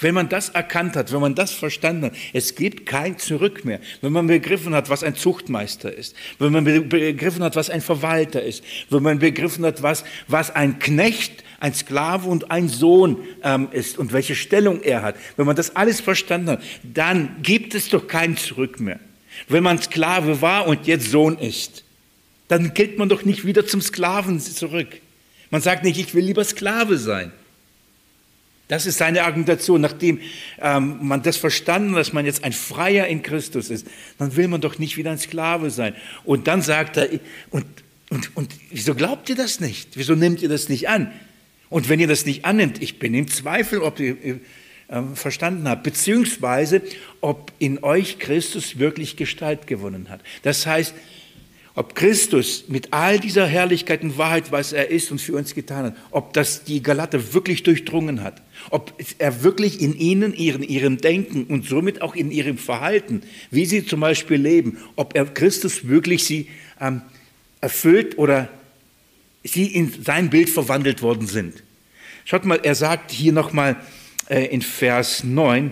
[0.00, 3.80] Wenn man das erkannt hat, wenn man das verstanden hat, es gibt kein Zurück mehr.
[4.00, 8.42] Wenn man begriffen hat, was ein Zuchtmeister ist, wenn man begriffen hat, was ein Verwalter
[8.42, 13.68] ist, wenn man begriffen hat, was, was ein Knecht, ein Sklave und ein Sohn ähm,
[13.72, 17.90] ist und welche Stellung er hat, wenn man das alles verstanden hat, dann gibt es
[17.90, 19.00] doch kein Zurück mehr.
[19.48, 21.84] Wenn man Sklave war und jetzt Sohn ist,
[22.50, 24.88] dann gilt man doch nicht wieder zum Sklaven zurück.
[25.50, 27.30] Man sagt nicht, ich will lieber Sklave sein.
[28.66, 29.80] Das ist seine Argumentation.
[29.80, 30.18] Nachdem
[30.60, 33.86] ähm, man das verstanden, dass man jetzt ein Freier in Christus ist,
[34.18, 35.94] dann will man doch nicht wieder ein Sklave sein.
[36.24, 37.08] Und dann sagt er,
[37.50, 37.66] und,
[38.08, 39.90] und, und wieso glaubt ihr das nicht?
[39.94, 41.12] Wieso nehmt ihr das nicht an?
[41.68, 44.16] Und wenn ihr das nicht annimmt, ich bin im Zweifel, ob ihr
[44.88, 46.82] äh, verstanden habt, beziehungsweise
[47.20, 50.20] ob in euch Christus wirklich Gestalt gewonnen hat.
[50.42, 50.94] Das heißt,
[51.80, 55.86] ob Christus mit all dieser Herrlichkeit und Wahrheit, was er ist und für uns getan
[55.86, 60.98] hat, ob das die Galater wirklich durchdrungen hat, ob er wirklich in ihnen, in ihrem
[60.98, 65.88] Denken und somit auch in ihrem Verhalten, wie sie zum Beispiel leben, ob er Christus
[65.88, 66.50] wirklich sie
[66.82, 67.00] ähm,
[67.62, 68.50] erfüllt oder
[69.42, 71.62] sie in sein Bild verwandelt worden sind.
[72.26, 73.76] Schaut mal, er sagt hier nochmal
[74.28, 75.70] äh, in Vers 9,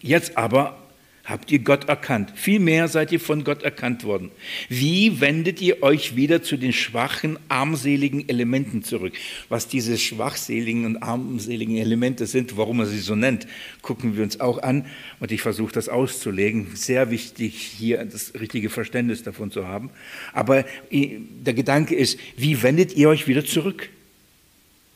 [0.00, 0.83] jetzt aber
[1.24, 2.32] habt ihr Gott erkannt.
[2.34, 4.30] Vielmehr seid ihr von Gott erkannt worden.
[4.68, 9.14] Wie wendet ihr euch wieder zu den schwachen, armseligen Elementen zurück?
[9.48, 13.46] Was diese schwachseligen und armseligen Elemente sind, warum er sie so nennt,
[13.80, 14.84] gucken wir uns auch an.
[15.18, 16.68] Und ich versuche das auszulegen.
[16.74, 19.90] Sehr wichtig, hier das richtige Verständnis davon zu haben.
[20.34, 23.88] Aber der Gedanke ist, wie wendet ihr euch wieder zurück?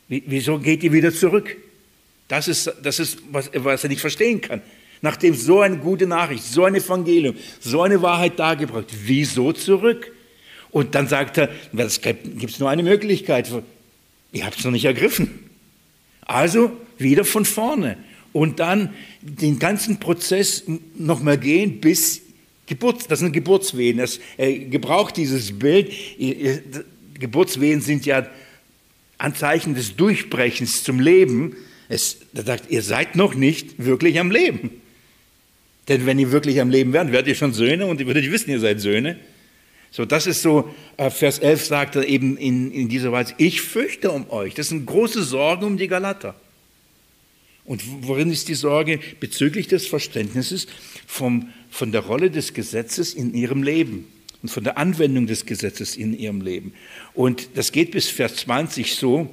[0.07, 1.55] Wieso geht ihr wieder zurück?
[2.27, 4.61] Das ist, das ist was, was er nicht verstehen kann.
[5.01, 10.11] Nachdem so eine gute Nachricht, so ein Evangelium, so eine Wahrheit dargebracht, wieso zurück?
[10.71, 13.49] Und dann sagt er, es gibt nur eine Möglichkeit.
[14.31, 15.49] Ihr habt es noch nicht ergriffen.
[16.21, 17.97] Also wieder von vorne.
[18.33, 20.63] Und dann den ganzen Prozess
[20.95, 22.21] nochmal gehen bis
[22.67, 23.97] Geburts, das sind Geburtswehen.
[23.97, 25.91] Das, er gebraucht dieses Bild.
[27.15, 28.27] Geburtswehen sind ja
[29.17, 31.55] Anzeichen des Durchbrechens zum Leben.
[31.89, 34.69] Es, er sagt, ihr seid noch nicht wirklich am Leben.
[35.89, 38.51] Denn wenn ihr wirklich am Leben wärt, wärt ihr schon Söhne und ihr würdet wissen,
[38.51, 39.17] ihr seid Söhne.
[39.91, 43.61] So, das ist so, äh, Vers 11 sagt er eben in, in dieser Weise, ich
[43.61, 44.53] fürchte um euch.
[44.53, 46.35] Das sind große Sorgen um die Galater.
[47.65, 48.99] Und worin ist die Sorge?
[49.19, 50.67] Bezüglich des Verständnisses
[51.07, 54.07] vom, von der Rolle des Gesetzes in ihrem Leben
[54.41, 56.73] und von der Anwendung des Gesetzes in ihrem Leben.
[57.13, 59.29] Und das geht bis Vers 20 so,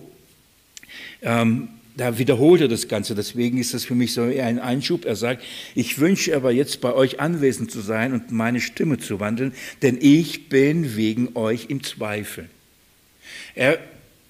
[1.23, 3.15] ähm, da wiederholt er das Ganze.
[3.15, 5.05] Deswegen ist das für mich so ein Einschub.
[5.05, 5.43] Er sagt,
[5.75, 9.99] ich wünsche aber jetzt bei euch anwesend zu sein und meine Stimme zu wandeln, denn
[10.01, 12.49] ich bin wegen euch im Zweifel.
[13.55, 13.79] Er,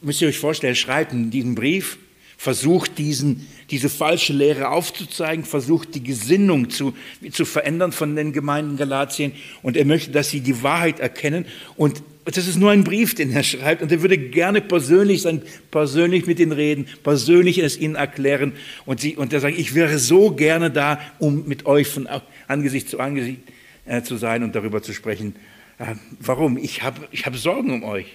[0.00, 1.98] müsst ihr euch vorstellen, er schreibt in diesem Brief,
[2.36, 6.94] versucht diesen, diese falsche Lehre aufzuzeigen, versucht die Gesinnung zu,
[7.32, 12.02] zu verändern von den Gemeinden Galatien und er möchte, dass sie die Wahrheit erkennen und
[12.34, 16.26] das ist nur ein Brief, den er schreibt und er würde gerne persönlich sein, persönlich
[16.26, 18.52] mit ihnen reden, persönlich es ihnen erklären
[18.84, 22.08] und, sie, und er sagt, ich wäre so gerne da, um mit euch von
[22.48, 23.38] Angesicht zu Angesicht
[23.84, 25.36] äh, zu sein und darüber zu sprechen.
[25.78, 26.58] Äh, warum?
[26.58, 28.06] Ich habe ich hab Sorgen um euch.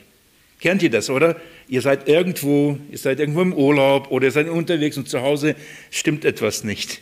[0.59, 1.37] Kennt ihr das, oder?
[1.69, 5.55] Ihr seid irgendwo, ihr seid irgendwo im Urlaub oder ihr seid unterwegs und zu Hause
[5.89, 7.01] stimmt etwas nicht.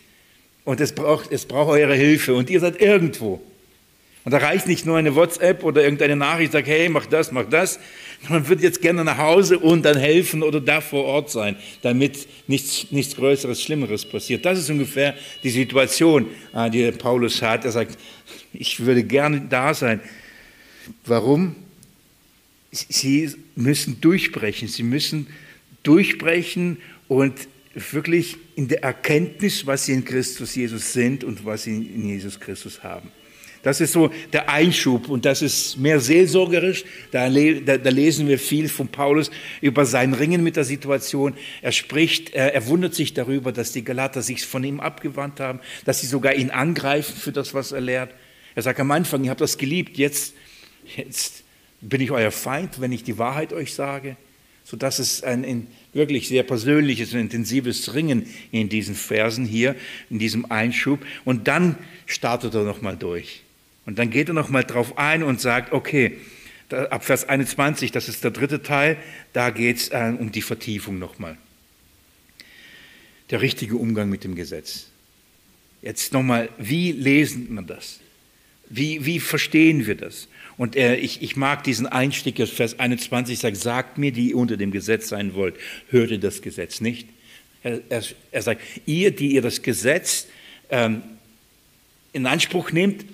[0.64, 3.42] Und es braucht, es braucht eure Hilfe und ihr seid irgendwo.
[4.26, 7.46] Und da reicht nicht nur eine WhatsApp oder irgendeine Nachricht, sagt, hey, mach das, mach
[7.46, 7.80] das.
[8.28, 12.28] Man würde jetzt gerne nach Hause und dann helfen oder da vor Ort sein, damit
[12.48, 14.44] nichts, nichts Größeres, Schlimmeres passiert.
[14.44, 17.64] Das ist ungefähr die Situation, äh, die Paulus hat.
[17.64, 17.98] Er sagt,
[18.52, 20.02] ich würde gerne da sein.
[21.06, 21.56] Warum?
[22.72, 24.68] Sie müssen durchbrechen.
[24.68, 25.28] Sie müssen
[25.84, 26.78] durchbrechen
[27.08, 27.34] und
[27.74, 32.40] wirklich in der Erkenntnis, was sie in Christus Jesus sind und was sie in Jesus
[32.40, 33.12] Christus haben.
[33.62, 36.86] Das ist so der Einschub und das ist mehr seelsorgerisch.
[37.12, 41.34] Da, da, da, lesen wir viel von Paulus über sein Ringen mit der Situation.
[41.62, 45.60] Er spricht, er, er wundert sich darüber, dass die Galater sich von ihm abgewandt haben,
[45.84, 48.14] dass sie sogar ihn angreifen für das, was er lehrt.
[48.56, 50.34] Er sagt am Anfang, ihr habt das geliebt, jetzt,
[50.96, 51.44] jetzt
[51.82, 54.16] bin ich euer Feind, wenn ich die Wahrheit euch sage.
[54.64, 59.76] Sodass es ein, ein wirklich sehr persönliches und intensives Ringen in diesen Versen hier,
[60.10, 61.00] in diesem Einschub.
[61.26, 63.42] Und dann startet er nochmal durch.
[63.86, 66.18] Und dann geht er nochmal drauf ein und sagt, okay,
[66.70, 68.98] ab Vers 21, das ist der dritte Teil,
[69.34, 71.38] da geht es äh, um die Vertiefung nochmal.
[73.30, 74.88] Der richtige Umgang mit dem Gesetz.
[75.82, 78.00] Jetzt nochmal, wie lesen wir das?
[78.70, 80.28] Wie, wie verstehen wir das?
[80.58, 84.72] Und äh, ich, ich mag diesen Einstieg, Vers 21 sagt, sagt mir, die unter dem
[84.72, 85.56] Gesetz sein wollt,
[85.90, 87.08] hört ihr das Gesetz nicht?
[87.64, 90.28] Er, er, er sagt, ihr, die ihr das Gesetz
[90.70, 91.02] ähm,
[92.14, 93.06] in Anspruch nehmt,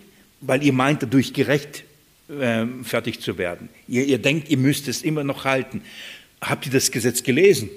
[0.41, 1.83] weil ihr meint, dadurch gerecht
[2.29, 3.69] äh, fertig zu werden.
[3.87, 5.81] Ihr, ihr denkt, ihr müsst es immer noch halten.
[6.41, 7.69] Habt ihr das Gesetz gelesen?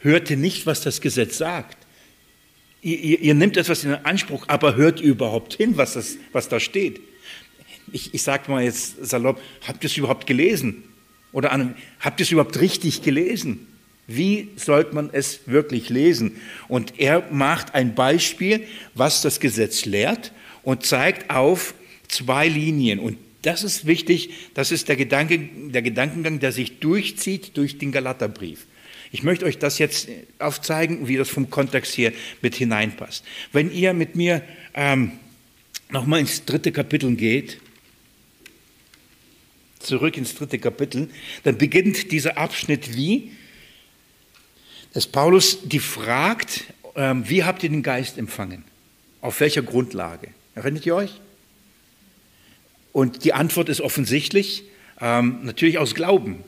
[0.00, 1.78] Hört ihr nicht, was das Gesetz sagt?
[2.82, 6.48] Ihr, ihr, ihr nehmt etwas in Anspruch, aber hört ihr überhaupt hin, was, das, was
[6.48, 7.00] da steht?
[7.92, 10.84] Ich, ich sage mal jetzt salopp, habt ihr es überhaupt gelesen?
[11.32, 13.66] Oder an, habt ihr es überhaupt richtig gelesen?
[14.06, 16.36] Wie sollte man es wirklich lesen?
[16.68, 20.32] Und er macht ein Beispiel, was das Gesetz lehrt
[20.64, 21.74] und zeigt auf,
[22.08, 22.98] zwei Linien.
[22.98, 27.92] Und das ist wichtig, das ist der, Gedanke, der Gedankengang, der sich durchzieht durch den
[27.92, 28.66] Galaterbrief.
[29.12, 33.24] Ich möchte euch das jetzt aufzeigen, wie das vom Kontext hier mit hineinpasst.
[33.52, 34.42] Wenn ihr mit mir
[34.74, 35.12] ähm,
[35.90, 37.60] nochmal ins dritte Kapitel geht,
[39.78, 41.08] zurück ins dritte Kapitel,
[41.44, 43.32] dann beginnt dieser Abschnitt wie,
[44.94, 46.64] dass Paulus die fragt,
[46.96, 48.64] ähm, wie habt ihr den Geist empfangen?
[49.20, 50.28] Auf welcher Grundlage?
[50.54, 51.20] Erinnert ihr euch?
[52.92, 54.64] Und die Antwort ist offensichtlich,
[55.00, 56.44] ähm, natürlich aus Glauben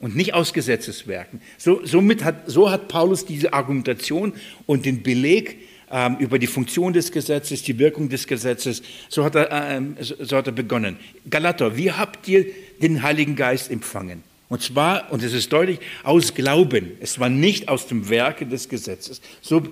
[0.00, 1.40] und nicht aus Gesetzeswerken.
[1.56, 4.32] So, somit hat, so hat Paulus diese Argumentation
[4.66, 5.56] und den Beleg
[5.90, 10.36] ähm, über die Funktion des Gesetzes, die Wirkung des Gesetzes, so hat er, ähm, so
[10.36, 10.98] hat er begonnen.
[11.28, 12.46] Galater, wie habt ihr
[12.80, 14.22] den Heiligen Geist empfangen?
[14.48, 16.92] Und zwar, und es ist deutlich, aus Glauben.
[17.00, 19.20] Es war nicht aus dem Werke des Gesetzes.
[19.42, 19.62] So,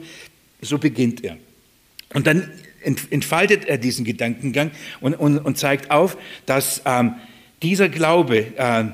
[0.61, 1.39] so beginnt er.
[2.13, 2.51] Und dann
[2.87, 4.71] entfaltet er diesen Gedankengang
[5.01, 7.15] und, und, und zeigt auf, dass ähm,
[7.63, 8.85] dieser Glaube äh,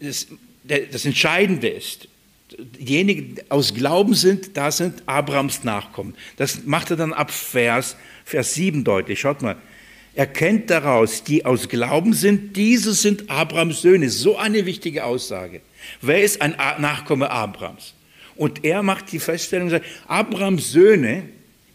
[0.00, 0.26] das,
[0.64, 2.08] das Entscheidende ist.
[2.58, 6.14] Diejenigen, die aus Glauben sind, da sind Abrahams Nachkommen.
[6.36, 9.20] Das macht er dann ab Vers, Vers 7 deutlich.
[9.20, 9.56] Schaut mal.
[10.14, 14.08] Erkennt daraus, die aus Glauben sind, diese sind Abrahams Söhne.
[14.08, 15.60] So eine wichtige Aussage.
[16.00, 17.92] Wer ist ein Nachkomme Abrahams?
[18.36, 21.28] Und er macht die Feststellung, sagt, Abrahams Söhne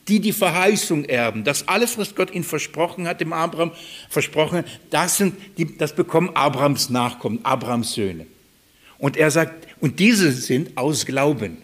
[0.07, 1.43] die die Verheißung erben.
[1.43, 3.71] Das alles, was Gott ihnen versprochen hat, dem Abraham
[4.09, 8.25] versprochen, das, sind die, das bekommen Abrahams Nachkommen, Abrahams Söhne.
[8.97, 11.57] Und er sagt, und diese sind aus Glauben.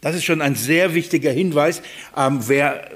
[0.00, 1.82] Das ist schon ein sehr wichtiger Hinweis,
[2.16, 2.90] ähm, wer,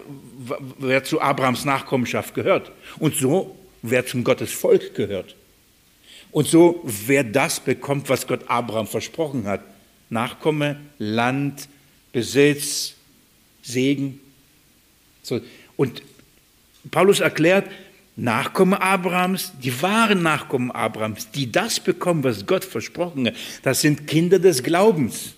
[0.79, 2.71] wer zu Abrahams Nachkommenschaft gehört.
[2.99, 5.35] Und so, wer zum Gottes Volk gehört.
[6.31, 9.63] Und so, wer das bekommt, was Gott Abraham versprochen hat.
[10.11, 11.69] Nachkomme, Land,
[12.13, 12.95] Besitz,
[13.63, 14.21] Segen.
[15.29, 15.41] So,
[15.77, 16.03] und
[16.91, 17.67] Paulus erklärt,
[18.17, 24.09] Nachkommen Abrahams, die wahren Nachkommen Abrahams, die das bekommen, was Gott versprochen hat, das sind
[24.09, 25.35] Kinder des Glaubens.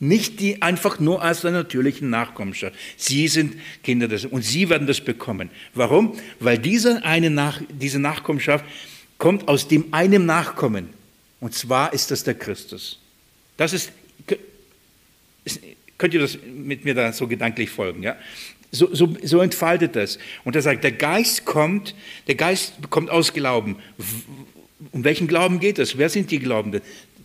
[0.00, 2.74] Nicht die einfach nur als der natürlichen Nachkommenschaft.
[2.98, 5.50] Sie sind Kinder des, und sie werden das bekommen.
[5.72, 6.18] Warum?
[6.40, 8.66] Weil diese eine Nach, diese Nachkommenschaft
[9.16, 10.90] kommt aus dem einen Nachkommen.
[11.40, 12.98] Und zwar ist das der Christus.
[13.56, 13.92] Das ist,
[15.96, 18.16] könnt ihr das mit mir da so gedanklich folgen, ja?
[18.72, 20.18] So, so, so entfaltet das.
[20.44, 21.94] Und er sagt, der Geist kommt,
[22.28, 23.76] der Geist kommt aus Glauben.
[24.92, 25.98] Um welchen Glauben geht es?
[25.98, 26.80] Wer sind die Glaubenden?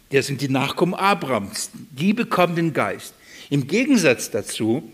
[0.10, 1.70] Das sind die Nachkommen Abrahams.
[1.92, 3.14] Die bekommen den Geist.
[3.50, 4.92] Im Gegensatz dazu,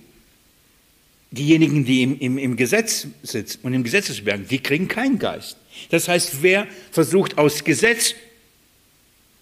[1.31, 5.57] diejenigen, die im, im, im Gesetz sitzen und im Gesetzeswerk, die kriegen keinen Geist.
[5.89, 8.13] Das heißt, wer versucht aus Gesetz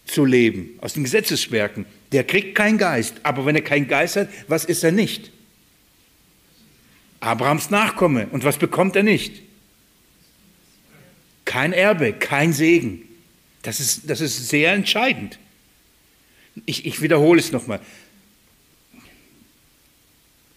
[0.05, 3.15] zu leben, aus den Gesetzeswerken, der kriegt keinen Geist.
[3.23, 5.31] Aber wenn er keinen Geist hat, was ist er nicht?
[7.19, 8.27] Abrahams Nachkomme.
[8.27, 9.41] Und was bekommt er nicht?
[11.45, 13.03] Kein Erbe, kein Segen.
[13.61, 15.39] Das ist, das ist sehr entscheidend.
[16.65, 17.79] Ich, ich wiederhole es nochmal.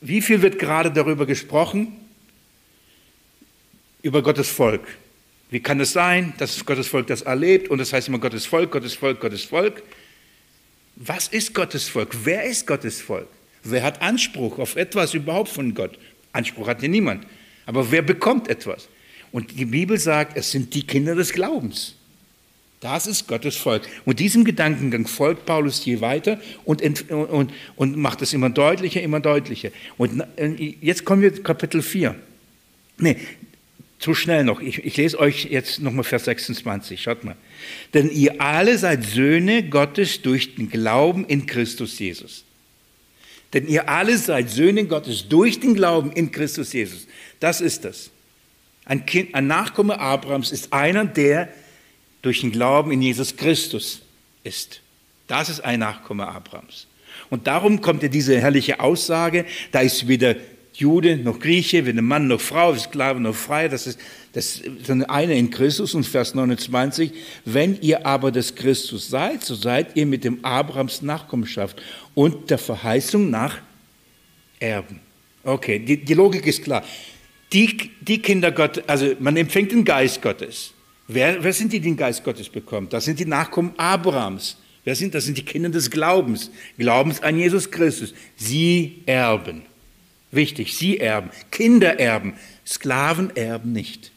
[0.01, 1.97] Wie viel wird gerade darüber gesprochen?
[4.03, 4.87] Über Gottes Volk.
[5.51, 8.71] Wie kann es sein, dass Gottes Volk das erlebt und das heißt immer Gottes Volk,
[8.73, 9.83] Gottes Volk, Gottes Volk?
[10.97, 12.11] Was ist Gottes Volk?
[12.25, 13.29] Wer ist Gottes Volk?
[13.63, 15.99] Wer hat Anspruch auf etwas überhaupt von Gott?
[16.33, 17.27] Anspruch hat ja niemand.
[17.67, 18.89] Aber wer bekommt etwas?
[19.31, 21.95] Und die Bibel sagt, es sind die Kinder des Glaubens.
[22.81, 23.83] Das ist Gottes Volk.
[24.05, 29.21] Und diesem Gedankengang folgt Paulus je weiter und, und, und macht es immer deutlicher, immer
[29.21, 29.71] deutlicher.
[29.99, 32.17] Und äh, jetzt kommen wir zu Kapitel 4.
[32.99, 33.19] Nee,
[34.01, 34.61] zu schnell noch.
[34.61, 37.01] Ich, ich lese euch jetzt nochmal Vers 26.
[37.01, 37.37] Schaut mal.
[37.95, 42.45] Denn ihr alle seid Söhne Gottes durch den Glauben in Christus Jesus.
[43.53, 47.07] Denn ihr alle seid Söhne Gottes durch den Glauben in Christus Jesus.
[47.41, 48.11] Das ist das.
[48.85, 51.49] Ein, kind, ein Nachkomme Abrahams ist einer, der
[52.23, 54.03] durch den Glauben in Jesus Christus
[54.43, 54.81] ist.
[55.27, 56.87] Das ist ein Nachkomme Abrahams.
[57.31, 60.37] Und darum kommt ja diese herrliche Aussage, da ist weder
[60.75, 63.99] Jude noch Grieche, weder Mann noch Frau, Sklave noch Frei, das ist
[64.33, 67.13] das ist eine in Christus und Vers 29,
[67.45, 71.83] wenn ihr aber des Christus seid, so seid ihr mit dem Abrahams Nachkommenschaft
[72.15, 73.59] und der Verheißung nach
[74.59, 75.01] Erben.
[75.45, 76.83] Okay, die, die Logik ist klar.
[77.53, 80.73] Die, die Kinder Gottes, also man empfängt den Geist Gottes.
[81.09, 82.89] Wer, wer sind die, die den Geist Gottes bekommen?
[82.89, 84.57] Das sind die Nachkommen Abrahams.
[84.85, 85.27] Wer sind das?
[85.27, 86.51] sind die Kinder des Glaubens.
[86.79, 88.15] Glaubens an Jesus Christus.
[88.37, 89.63] Sie erben.
[90.33, 91.31] Wichtig, sie erben.
[91.53, 92.35] Kinder erben.
[92.67, 94.11] Sklaven erben nicht.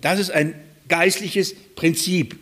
[0.00, 0.54] Das ist ein
[0.88, 2.38] geistliches Prinzip,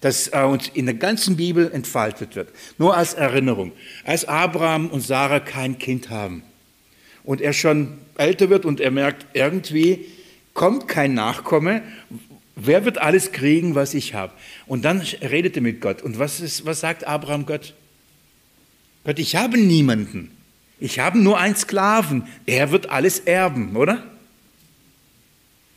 [0.00, 2.48] das äh, uns in der ganzen Bibel entfaltet wird.
[2.78, 3.72] Nur als Erinnerung.
[4.04, 6.42] Als Abraham und Sarah kein Kind haben
[7.26, 10.06] und er schon älter wird und er merkt, irgendwie
[10.54, 11.82] kommt kein Nachkomme,
[12.54, 14.32] wer wird alles kriegen, was ich habe?
[14.66, 16.02] Und dann redet er mit Gott.
[16.02, 17.74] Und was, ist, was sagt Abraham Gott?
[19.04, 20.35] Gott, ich habe niemanden.
[20.78, 22.26] Ich habe nur einen Sklaven.
[22.44, 24.02] Er wird alles erben, oder?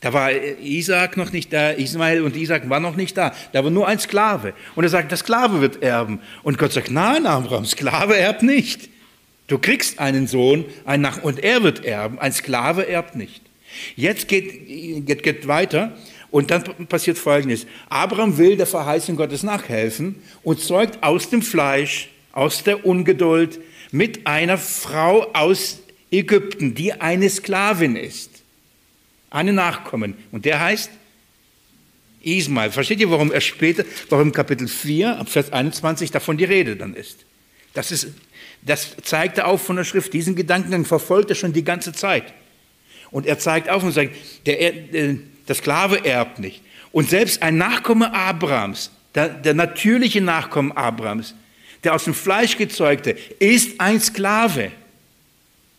[0.00, 3.34] Da war Isaac noch nicht da, Ismael und Isaac waren noch nicht da.
[3.52, 4.54] Da war nur ein Sklave.
[4.74, 6.20] Und er sagt, der Sklave wird erben.
[6.42, 8.88] Und Gott sagt, nein, Abraham, Sklave erbt nicht.
[9.46, 12.18] Du kriegst einen Sohn einen Nach und er wird erben.
[12.18, 13.42] Ein Sklave erbt nicht.
[13.94, 15.92] Jetzt geht, geht, geht weiter
[16.30, 17.66] und dann passiert Folgendes.
[17.88, 23.60] Abraham will der Verheißung Gottes nachhelfen und zeugt aus dem Fleisch, aus der Ungeduld
[23.92, 28.40] mit einer Frau aus Ägypten, die eine Sklavin ist
[29.30, 30.14] einen Nachkommen.
[30.32, 30.90] Und der heißt
[32.22, 32.70] Ismael.
[32.70, 36.94] Versteht ihr, warum er später, warum Kapitel 4, ab Vers 21 davon die Rede dann
[36.94, 37.24] ist?
[37.72, 38.08] Das, ist,
[38.62, 40.12] das zeigt er auf von der Schrift.
[40.12, 42.34] Diesen Gedankengang verfolgt er schon die ganze Zeit.
[43.10, 44.14] Und er zeigt auf und sagt,
[44.46, 45.16] der, der,
[45.48, 46.62] der Sklave erbt nicht.
[46.92, 51.34] Und selbst ein Nachkomme Abrahams, der, der natürliche Nachkomme Abrahams,
[51.84, 54.72] der aus dem Fleisch gezeugte, ist ein Sklave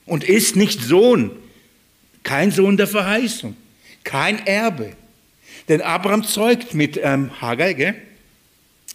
[0.06, 1.32] und ist nicht Sohn,
[2.24, 3.56] kein Sohn der Verheißung,
[4.04, 4.94] kein Erbe.
[5.70, 7.96] Denn Abraham zeugt mit ähm, Hagar, gell?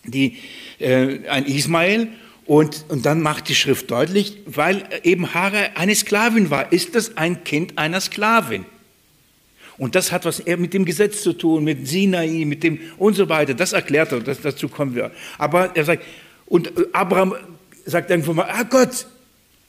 [0.05, 0.38] Die,
[0.79, 2.09] äh, ein Ismael,
[2.47, 7.16] und, und dann macht die Schrift deutlich, weil eben Hagar eine Sklavin war, ist das
[7.16, 8.64] ein Kind einer Sklavin.
[9.79, 13.29] Und das hat was mit dem Gesetz zu tun, mit Sinai, mit dem und so
[13.29, 13.53] weiter.
[13.53, 15.11] Das erklärt er, das, dazu kommen wir.
[15.38, 16.05] Aber er sagt,
[16.47, 17.35] und Abraham
[17.85, 19.07] sagt irgendwann mal, ah Gott,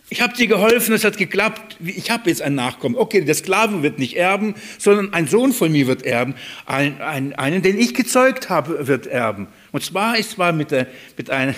[0.09, 2.95] ich habe dir geholfen, es hat geklappt, ich habe jetzt einen Nachkommen.
[2.95, 6.35] Okay, der Sklave wird nicht erben, sondern ein Sohn von mir wird erben.
[6.65, 9.47] Ein, ein, einen, den ich gezeugt habe, wird erben.
[9.73, 10.87] Und zwar ist zwar mit, der,
[11.17, 11.55] mit, einer,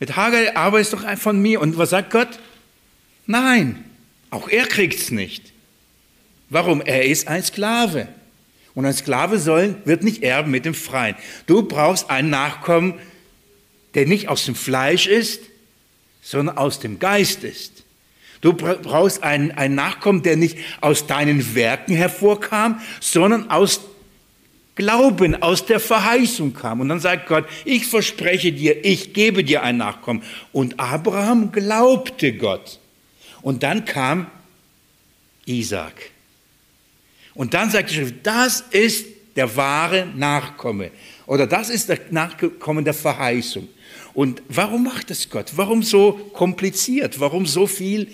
[0.00, 1.60] mit Hagar, aber ist doch von mir.
[1.60, 2.40] Und was sagt Gott?
[3.26, 3.84] Nein,
[4.30, 5.52] auch er kriegt es nicht.
[6.50, 6.80] Warum?
[6.80, 8.08] Er ist ein Sklave.
[8.74, 11.14] Und ein Sklave soll, wird nicht erben mit dem Freien.
[11.46, 12.94] Du brauchst einen Nachkommen,
[13.94, 15.42] der nicht aus dem Fleisch ist,
[16.22, 17.84] sondern aus dem Geist ist.
[18.40, 23.80] Du brauchst einen, einen Nachkommen, der nicht aus deinen Werken hervorkam, sondern aus
[24.74, 26.80] Glauben, aus der Verheißung kam.
[26.80, 30.22] Und dann sagt Gott, ich verspreche dir, ich gebe dir ein Nachkommen.
[30.50, 32.80] Und Abraham glaubte Gott.
[33.42, 34.28] Und dann kam
[35.44, 35.92] Isaac.
[37.34, 40.90] Und dann sagt die Schrift, das ist der wahre Nachkomme.
[41.26, 43.68] Oder das ist der Nachkommen der Verheißung.
[44.14, 45.52] Und warum macht es Gott?
[45.56, 47.20] Warum so kompliziert?
[47.20, 48.08] Warum so viel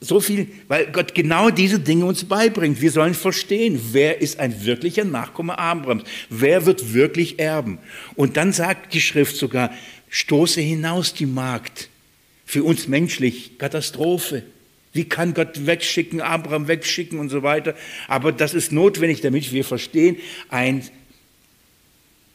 [0.00, 2.80] so viel, weil Gott genau diese Dinge uns beibringt.
[2.80, 7.78] Wir sollen verstehen, wer ist ein wirklicher Nachkomme Abrahams, wer wird wirklich erben.
[8.16, 9.72] Und dann sagt die Schrift sogar,
[10.08, 11.90] stoße hinaus die Magd.
[12.46, 14.42] Für uns menschlich, Katastrophe.
[14.92, 17.76] Wie kann Gott wegschicken, Abraham wegschicken und so weiter.
[18.08, 20.16] Aber das ist notwendig, damit wir verstehen,
[20.48, 20.82] ein,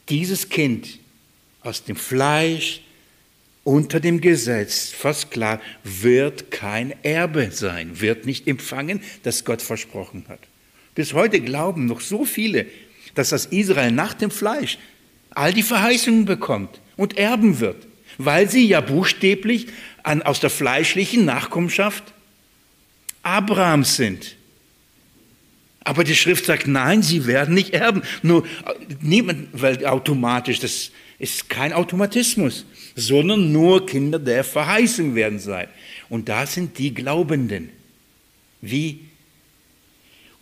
[0.08, 1.00] dieses Kind
[1.62, 2.80] aus dem Fleisch
[3.66, 10.24] unter dem Gesetz, fast klar, wird kein Erbe sein, wird nicht empfangen, das Gott versprochen
[10.28, 10.38] hat.
[10.94, 12.66] Bis heute glauben noch so viele,
[13.16, 14.78] dass das Israel nach dem Fleisch
[15.30, 17.88] all die Verheißungen bekommt und erben wird,
[18.18, 19.66] weil sie ja buchstäblich
[20.04, 22.04] an, aus der fleischlichen Nachkommenschaft
[23.24, 24.36] Abrahams sind.
[25.80, 28.02] Aber die Schrift sagt, nein, sie werden nicht erben.
[28.22, 28.46] Nur
[29.00, 35.68] niemand, weil automatisch, das ist kein Automatismus, sondern nur Kinder der Verheißung werden sein.
[36.08, 37.70] Und da sind die Glaubenden.
[38.60, 39.00] Wie?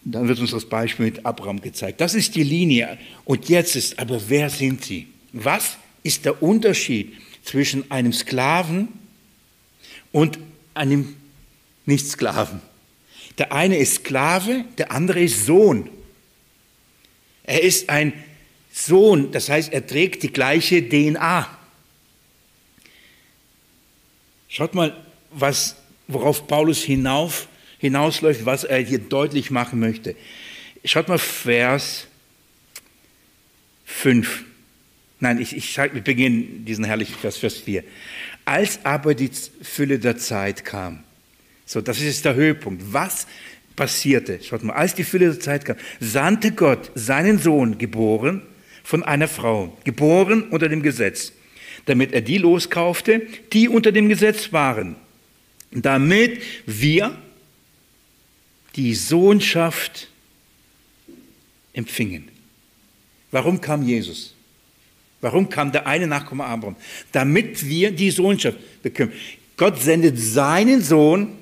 [0.05, 2.01] Und dann wird uns das Beispiel mit Abraham gezeigt.
[2.01, 2.99] Das ist die Linie.
[3.25, 5.07] Und jetzt ist, aber wer sind sie?
[5.33, 8.89] Was ist der Unterschied zwischen einem Sklaven
[10.12, 10.39] und
[10.75, 11.16] einem
[11.87, 12.61] Nicht-Sklaven?
[13.39, 15.89] Der eine ist Sklave, der andere ist Sohn.
[17.45, 18.12] Er ist ein
[18.77, 21.49] Sohn, das heißt, er trägt die gleiche DNA.
[24.49, 25.01] Schaut mal,
[25.31, 25.77] was,
[26.09, 27.47] worauf Paulus hinauf,
[27.79, 30.16] hinausläuft, was er hier deutlich machen möchte.
[30.85, 32.09] Schaut mal Vers
[33.85, 34.43] 5.
[35.20, 37.85] Nein, ich, ich, wir beginnen diesen herrlichen Vers, Vers 4.
[38.45, 39.31] Als aber die
[39.62, 41.05] Fülle der Zeit kam,
[41.64, 42.83] so, das ist der Höhepunkt.
[42.93, 43.29] Was
[43.77, 44.41] passierte?
[44.43, 48.43] Schaut mal, als die Fülle der Zeit kam, sandte Gott seinen Sohn, geboren
[48.85, 51.32] von einer Frau, geboren unter dem Gesetz,
[51.87, 53.22] damit er die loskaufte,
[53.53, 54.95] die unter dem Gesetz waren,
[55.72, 57.16] damit wir
[58.76, 60.09] die Sohnschaft
[61.72, 62.28] empfingen.
[63.32, 64.35] Warum kam Jesus?
[65.20, 66.76] Warum kam der eine Nachkomme Abraham?
[67.11, 69.12] Damit wir die Sohnschaft bekommen.
[69.57, 71.32] Gott sendet seinen Sohn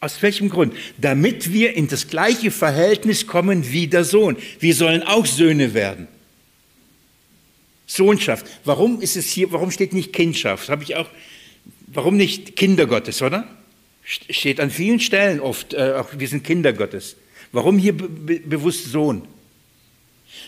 [0.00, 0.74] aus welchem Grund?
[0.98, 4.36] Damit wir in das gleiche Verhältnis kommen wie der Sohn.
[4.60, 6.08] Wir sollen auch Söhne werden.
[7.86, 8.46] Sohnschaft.
[8.64, 10.68] Warum ist es hier, warum steht nicht Kindschaft?
[10.68, 11.08] Habe ich auch,
[11.86, 13.48] warum nicht Kinder Gottes, oder?
[14.04, 17.16] Steht an vielen Stellen oft, äh, auch wir sind Kinder Gottes.
[17.52, 19.26] Warum hier be bewusst Sohn?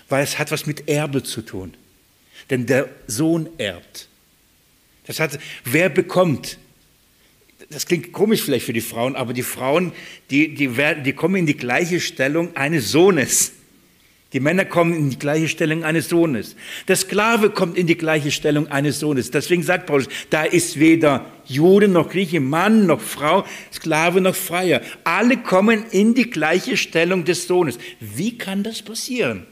[0.08, 1.74] Weil es hat was mit Erbe zu tun.
[2.50, 4.08] Denn der Sohn erbt.
[5.06, 6.58] Das hat, wer bekommt?
[7.70, 9.92] das klingt komisch vielleicht für die Frauen, aber die Frauen,
[10.30, 13.52] die, die, werden, die kommen in die gleiche Stellung eines Sohnes.
[14.32, 16.56] Die Männer kommen in die gleiche Stellung eines Sohnes.
[16.88, 19.30] Der Sklave kommt in die gleiche Stellung eines Sohnes.
[19.30, 24.82] Deswegen sagt Paulus, da ist weder Jude noch Grieche, Mann noch Frau, Sklave noch Freier.
[25.04, 27.78] Alle kommen in die gleiche Stellung des Sohnes.
[28.00, 29.46] Wie kann das passieren?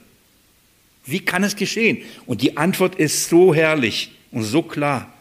[1.07, 1.99] Wie kann es geschehen?
[2.27, 5.15] Und die Antwort ist so herrlich und so klar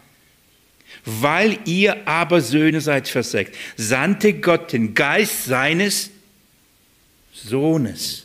[1.05, 6.11] weil ihr aber Söhne seid, Vers 6, sandte Gott den Geist seines
[7.33, 8.22] Sohnes.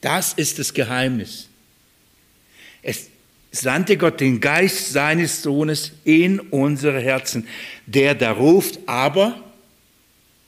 [0.00, 1.48] Das ist das Geheimnis.
[2.82, 3.08] Es
[3.52, 7.46] sandte Gott den Geist seines Sohnes in unsere Herzen,
[7.86, 9.42] der da ruft, aber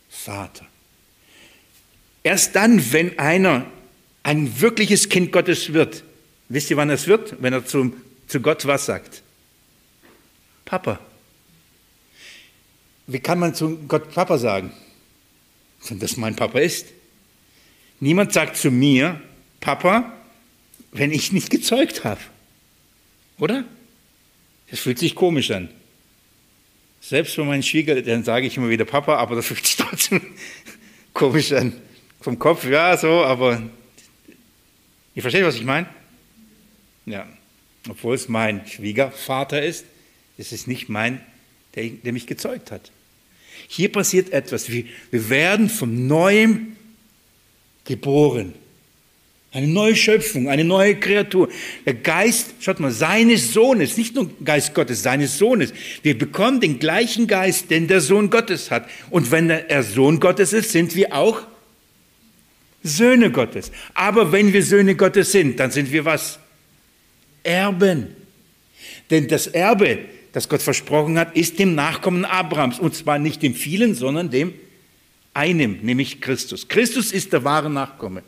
[0.08, 0.66] Vater.
[2.22, 3.66] Erst dann, wenn einer
[4.22, 6.04] ein wirkliches Kind Gottes wird,
[6.48, 7.42] wisst ihr, wann es wird?
[7.42, 7.94] Wenn er zum,
[8.28, 9.22] zu Gott was sagt?
[10.64, 11.00] Papa.
[13.08, 14.72] Wie kann man zu Gott Papa sagen?
[15.88, 16.86] Wenn das mein Papa ist.
[17.98, 19.20] Niemand sagt zu mir,
[19.62, 20.12] Papa,
[20.92, 22.20] wenn ich nicht gezeugt habe.
[23.38, 23.64] Oder?
[24.70, 25.70] Das fühlt sich komisch an.
[27.00, 30.20] Selbst von meinen Schwiegereltern sage ich immer wieder Papa, aber das fühlt sich trotzdem
[31.14, 31.72] komisch an.
[32.20, 33.62] Vom Kopf, ja, so, aber
[35.14, 35.86] ihr versteht, was ich meine?
[37.06, 37.26] Ja.
[37.88, 39.86] Obwohl es mein Schwiegervater ist,
[40.36, 41.20] ist es nicht mein
[41.74, 42.90] der, der mich gezeugt hat.
[43.68, 44.70] Hier passiert etwas.
[44.70, 46.76] Wir, wir werden von neuem
[47.84, 48.54] geboren.
[49.54, 51.50] Eine neue Schöpfung, eine neue Kreatur.
[51.84, 55.74] Der Geist, schaut mal, seines Sohnes, nicht nur Geist Gottes, seines Sohnes.
[56.02, 58.88] Wir bekommen den gleichen Geist, den der Sohn Gottes hat.
[59.10, 61.42] Und wenn er Sohn Gottes ist, sind wir auch
[62.82, 63.70] Söhne Gottes.
[63.92, 66.38] Aber wenn wir Söhne Gottes sind, dann sind wir was?
[67.42, 68.16] Erben.
[69.10, 69.98] Denn das Erbe,
[70.32, 72.78] das Gott versprochen hat, ist dem Nachkommen Abrahams.
[72.78, 74.54] Und zwar nicht dem vielen, sondern dem
[75.34, 76.68] einem, nämlich Christus.
[76.68, 78.22] Christus ist der wahre Nachkomme.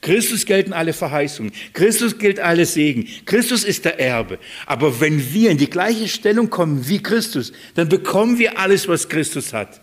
[0.00, 1.52] Christus gelten alle Verheißungen.
[1.72, 3.08] Christus gilt alle Segen.
[3.24, 4.38] Christus ist der Erbe.
[4.66, 9.08] Aber wenn wir in die gleiche Stellung kommen wie Christus, dann bekommen wir alles, was
[9.08, 9.80] Christus hat.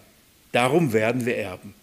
[0.51, 1.74] Darum werden wir erben.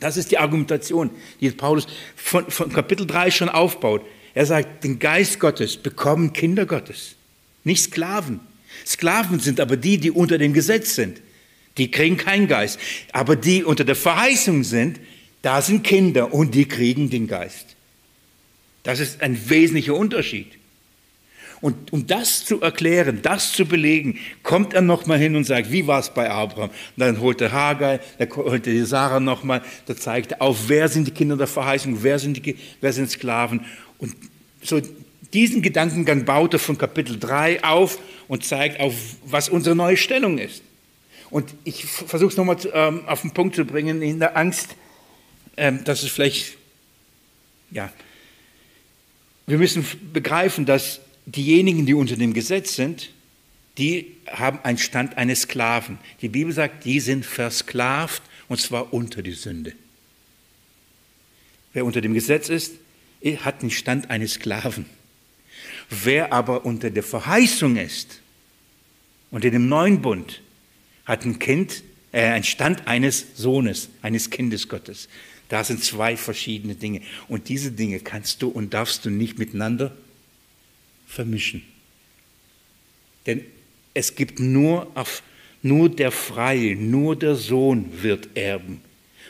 [0.00, 1.10] Das ist die Argumentation,
[1.40, 4.02] die Paulus von, von Kapitel 3 schon aufbaut.
[4.34, 7.16] Er sagt, den Geist Gottes bekommen Kinder Gottes,
[7.64, 8.40] nicht Sklaven.
[8.86, 11.20] Sklaven sind aber die, die unter dem Gesetz sind.
[11.78, 12.78] Die kriegen keinen Geist.
[13.12, 15.00] Aber die unter der Verheißung sind,
[15.42, 17.76] da sind Kinder und die kriegen den Geist.
[18.84, 20.58] Das ist ein wesentlicher Unterschied.
[21.60, 25.86] Und um das zu erklären, das zu belegen, kommt er nochmal hin und sagt, wie
[25.86, 26.70] war es bei Abraham?
[26.70, 30.88] Und dann holt er Hagar, dann holt er Sarah nochmal, da zeigt er auf, wer
[30.88, 33.64] sind die Kinder der Verheißung, wer sind, die, wer sind Sklaven.
[33.98, 34.16] Und
[34.60, 34.80] so
[35.32, 40.38] diesen Gedankengang baut er von Kapitel 3 auf und zeigt auf, was unsere neue Stellung
[40.38, 40.62] ist.
[41.30, 44.74] Und ich versuche es nochmal ähm, auf den Punkt zu bringen, in der Angst,
[45.56, 46.56] ähm, dass es vielleicht
[47.72, 47.92] ja,
[49.46, 53.10] wir müssen begreifen, dass diejenigen, die unter dem Gesetz sind,
[53.78, 55.98] die haben einen Stand eines Sklaven.
[56.20, 59.72] Die Bibel sagt, die sind versklavt und zwar unter die Sünde.
[61.72, 62.74] Wer unter dem Gesetz ist,
[63.38, 64.84] hat den Stand eines Sklaven.
[65.88, 68.20] Wer aber unter der Verheißung ist,
[69.30, 70.42] unter dem neuen Bund,
[71.06, 71.82] hat ein Kind,
[72.12, 75.08] äh, einen Stand eines Sohnes, eines Kindes Gottes.
[75.48, 77.02] Da sind zwei verschiedene Dinge.
[77.28, 79.94] Und diese Dinge kannst du und darfst du nicht miteinander
[81.06, 81.62] vermischen.
[83.26, 83.44] Denn
[83.94, 85.22] es gibt nur, auf,
[85.62, 88.80] nur der Freie, nur der Sohn wird erben.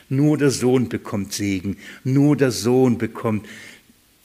[0.09, 1.77] Nur der Sohn bekommt Segen.
[2.03, 3.47] Nur der Sohn bekommt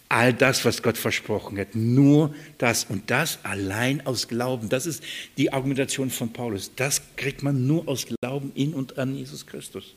[0.09, 1.74] all das, was Gott versprochen hat.
[1.74, 4.68] Nur das und das allein aus Glauben.
[4.68, 5.03] Das ist
[5.36, 6.72] die Argumentation von Paulus.
[6.76, 9.95] Das kriegt man nur aus Glauben in und an Jesus Christus.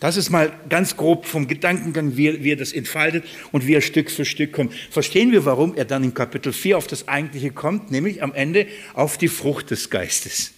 [0.00, 3.80] Das ist mal ganz grob vom Gedankengang, wie wie er das entfaltet und wie er
[3.80, 4.72] Stück für Stück kommt.
[4.90, 8.68] Verstehen wir, warum er dann in Kapitel 4 auf das Eigentliche kommt, nämlich am Ende
[8.94, 10.52] auf die Frucht des Geistes.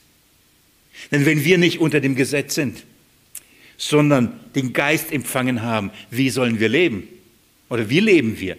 [1.10, 2.84] Denn wenn wir nicht unter dem Gesetz sind,
[3.78, 7.08] sondern den Geist empfangen haben, wie sollen wir leben?
[7.70, 8.58] Oder wie leben wir?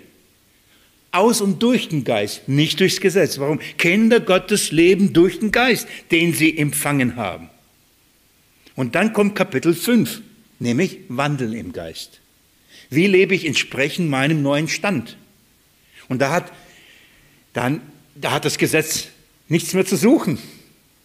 [1.12, 3.38] Aus und durch den Geist, nicht durchs Gesetz.
[3.38, 3.60] Warum?
[3.78, 7.50] Kinder Gottes leben durch den Geist, den sie empfangen haben.
[8.76, 10.22] Und dann kommt Kapitel 5
[10.62, 12.22] nämlich Wandel im Geist.
[12.89, 15.18] Wie lebe ich entsprechend meinem neuen Stand?
[16.07, 16.51] Und da hat,
[17.53, 17.82] dann,
[18.16, 19.07] da hat das Gesetz
[19.47, 20.38] nichts mehr zu suchen.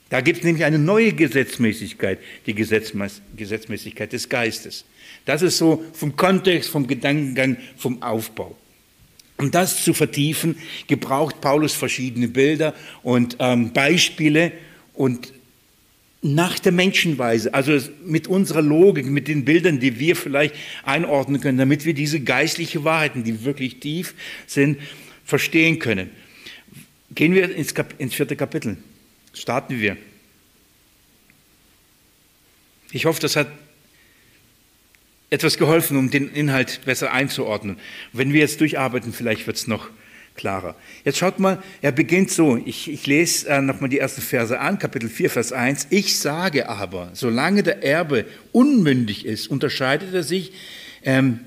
[0.09, 4.85] Da gibt es nämlich eine neue Gesetzmäßigkeit, die Gesetzmäßigkeit des Geistes.
[5.25, 8.57] Das ist so vom Kontext, vom Gedankengang, vom Aufbau.
[9.39, 14.53] Um das zu vertiefen, gebraucht Paulus verschiedene Bilder und ähm, Beispiele
[14.95, 15.33] und
[16.35, 21.59] nach der Menschenweise, also mit unserer Logik, mit den Bildern, die wir vielleicht einordnen können,
[21.59, 24.15] damit wir diese geistlichen Wahrheiten, die wirklich tief
[24.47, 24.79] sind,
[25.25, 26.11] verstehen können.
[27.15, 28.77] Gehen wir ins, Kap ins vierte Kapitel.
[29.33, 29.97] Starten wir.
[32.91, 33.49] Ich hoffe, das hat
[35.31, 37.79] etwas geholfen, um den Inhalt besser einzuordnen.
[38.13, 39.91] Wenn wir jetzt durcharbeiten, vielleicht wird es noch
[40.37, 40.75] klarer.
[41.05, 44.79] Jetzt schaut mal, er beginnt so, ich, ich lese äh, nochmal die ersten Verse an,
[44.79, 45.89] Kapitel 4, Vers 1.
[45.91, 50.53] Ich sage aber, solange der Erbe unmündig ist, unterscheidet er sich
[51.03, 51.41] ähm,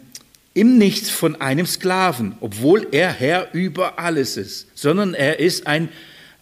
[0.54, 5.90] im Nichts von einem Sklaven, obwohl er Herr über alles ist, sondern er ist ein,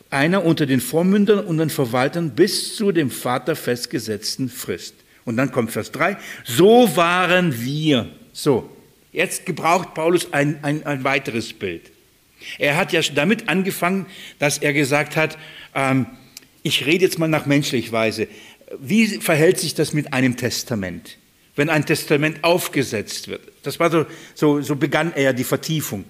[0.09, 4.95] einer unter den Vormündern und den Verwaltern bis zu dem Vater festgesetzten Frist.
[5.25, 8.07] Und dann kommt Vers 3, so waren wir.
[8.31, 8.69] So,
[9.11, 11.91] jetzt gebraucht Paulus ein, ein, ein weiteres Bild.
[12.57, 14.05] Er hat ja damit angefangen,
[14.39, 15.37] dass er gesagt hat,
[15.75, 16.07] ähm,
[16.63, 18.27] ich rede jetzt mal nach menschlich Weise.
[18.79, 21.17] Wie verhält sich das mit einem Testament?
[21.55, 23.41] Wenn ein Testament aufgesetzt wird.
[23.63, 26.05] Das war so, so, so begann er die Vertiefung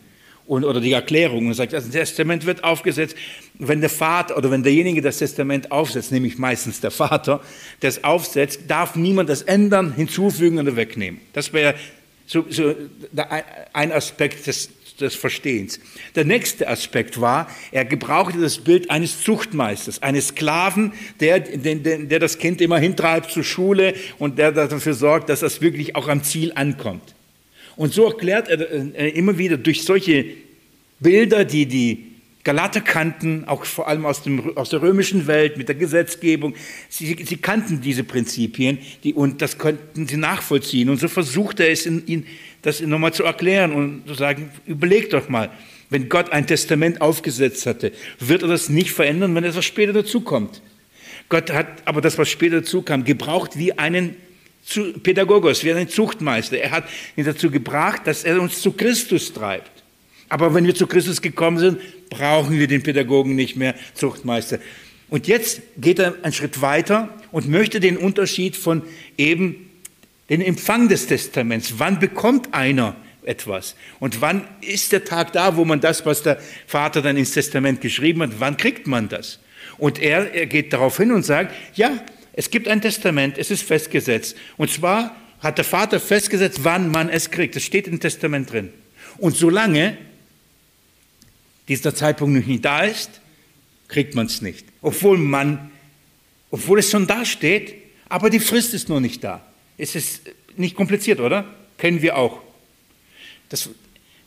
[0.48, 3.16] und, oder die Erklärung und sagt, das Testament wird aufgesetzt,
[3.60, 7.42] wenn der Vater oder wenn derjenige das Testament aufsetzt, nämlich meistens der Vater,
[7.82, 11.22] das aufsetzt, darf niemand das ändern, hinzufügen oder wegnehmen.
[11.34, 11.76] Das wäre
[12.26, 12.74] so, so
[13.74, 14.70] ein Aspekt des
[15.00, 15.80] des Verstehens.
[16.16, 22.20] Der nächste Aspekt war, er gebrauchte das Bild eines Zuchtmeisters, eines Sklaven, der, der, der
[22.20, 26.24] das Kind immer hintreibt zur Schule und der dafür sorgt, dass das wirklich auch am
[26.24, 27.16] Ziel ankommt.
[27.76, 28.60] Und so erklärt er
[28.96, 30.26] äh, immer wieder durch solche
[31.00, 32.17] Bilder, die die
[32.48, 36.56] Galater kannten, auch vor allem aus, dem, aus der römischen Welt mit der Gesetzgebung.
[36.88, 40.88] Sie, sie kannten diese Prinzipien die, und das konnten sie nachvollziehen.
[40.88, 42.26] Und so versucht er es in, in,
[42.62, 45.52] das nochmal zu erklären und zu sagen, überlegt doch mal,
[45.90, 50.62] wenn Gott ein Testament aufgesetzt hatte, wird er das nicht verändern, wenn etwas später dazukommt.
[51.28, 54.16] Gott hat aber das, was später dazu kam, gebraucht wie einen
[55.04, 56.58] Pädagogos, wie einen Zuchtmeister.
[56.60, 56.86] Er hat
[57.18, 59.77] ihn dazu gebracht, dass er uns zu Christus treibt.
[60.30, 64.60] Aber wenn wir zu Christus gekommen sind, brauchen wir den Pädagogen nicht mehr, Zuchtmeister.
[65.10, 68.82] Und jetzt geht er einen Schritt weiter und möchte den Unterschied von
[69.18, 69.70] eben
[70.30, 71.76] den Empfang des Testaments.
[71.78, 73.76] Wann bekommt einer etwas?
[74.00, 77.80] Und wann ist der Tag da, wo man das, was der Vater dann ins Testament
[77.80, 79.40] geschrieben hat, wann kriegt man das?
[79.78, 82.04] Und er, er geht darauf hin und sagt, ja,
[82.34, 84.36] es gibt ein Testament, es ist festgesetzt.
[84.58, 87.56] Und zwar hat der Vater festgesetzt, wann man es kriegt.
[87.56, 88.74] Das steht im Testament drin.
[89.18, 89.98] Und solange
[91.68, 93.22] dieser Zeitpunkt noch nicht da ist,
[93.88, 94.66] kriegt man es nicht.
[94.82, 95.72] Obwohl man,
[96.52, 97.76] obwohl es schon da steht,
[98.10, 99.46] aber die Frist ist noch nicht da.
[99.78, 100.22] Es ist
[100.56, 101.46] nicht kompliziert, oder?
[101.78, 102.42] Kennen wir auch.
[103.50, 103.70] Das,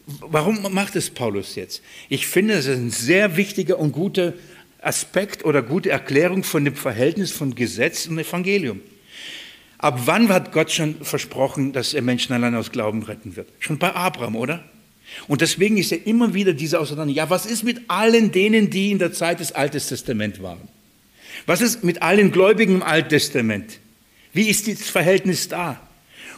[0.07, 1.82] warum macht es Paulus jetzt?
[2.09, 4.34] Ich finde, das ist ein sehr wichtiger und guter
[4.82, 8.80] Aspekt oder gute Erklärung von dem Verhältnis von Gesetz und Evangelium.
[9.78, 13.49] Ab wann hat Gott schon versprochen, dass er Menschen allein aus Glauben retten wird?
[13.59, 14.64] Schon bei Abraham, oder?
[15.28, 17.16] Und deswegen ist ja immer wieder diese Auseinandersetzung.
[17.16, 20.68] Ja, was ist mit allen denen, die in der Zeit des Alten Testaments waren?
[21.46, 23.78] Was ist mit allen Gläubigen im Alten Testament?
[24.32, 25.80] Wie ist das Verhältnis da?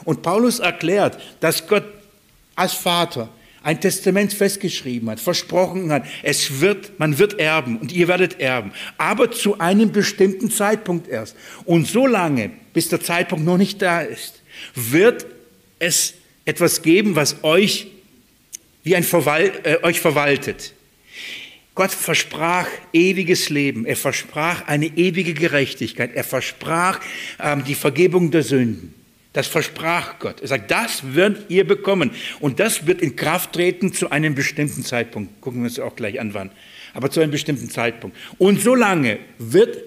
[0.05, 1.85] Und Paulus erklärt, dass Gott
[2.55, 3.29] als Vater
[3.63, 8.73] ein Testament festgeschrieben hat, versprochen hat, es wird, man wird erben und ihr werdet erben,
[8.99, 11.37] aber zu einem bestimmten Zeitpunkt erst.
[11.65, 14.43] Und so lange, bis der Zeitpunkt noch nicht da ist,
[14.75, 15.27] wird
[15.79, 16.15] es
[16.45, 17.92] etwas geben, was euch
[18.83, 20.75] wie ein Verwal äh, euch verwaltet.
[21.75, 27.01] Gott versprach ewiges Leben, er versprach eine ewige Gerechtigkeit, er versprach
[27.41, 28.95] ähm, die Vergebung der Sünden.
[29.33, 30.43] Das versprach Gott.
[30.43, 32.11] Er sagt, das wird ihr bekommen.
[32.41, 35.41] Und das wird in Kraft treten zu einem bestimmten Zeitpunkt.
[35.41, 36.51] Gucken wir uns auch gleich an, wann.
[36.93, 38.15] Aber zu einem bestimmten Zeitpunkt.
[38.37, 39.79] Und solange wird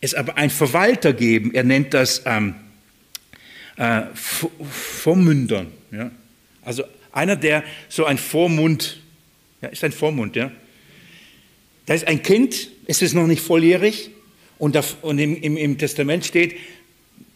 [0.00, 1.52] es aber einen Verwalter geben.
[1.52, 2.54] Er nennt das ähm,
[3.76, 5.72] äh, Vormündern.
[5.90, 6.12] Ja?
[6.62, 9.00] Also einer, der so ein Vormund,
[9.62, 10.50] ja, ist ein Vormund, ja.
[11.86, 14.10] Da ist ein Kind, es ist noch nicht volljährig
[14.58, 16.56] und, da, und im, im, im Testament steht,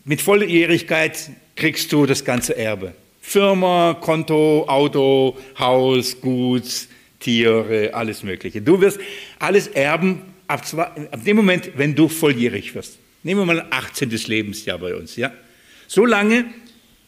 [0.04, 2.94] mit Volljährigkeit kriegst du das ganze Erbe.
[3.20, 6.64] Firma, Konto, Auto, Haus, Gut,
[7.20, 8.60] Tiere, alles Mögliche.
[8.60, 9.00] Du wirst
[9.38, 12.98] alles erben ab, zwei, ab dem Moment, wenn du volljährig wirst.
[13.22, 14.10] Nehmen wir mal ein 18.
[14.10, 15.16] Lebensjahr bei uns.
[15.16, 15.32] Ja?
[15.86, 16.44] Solange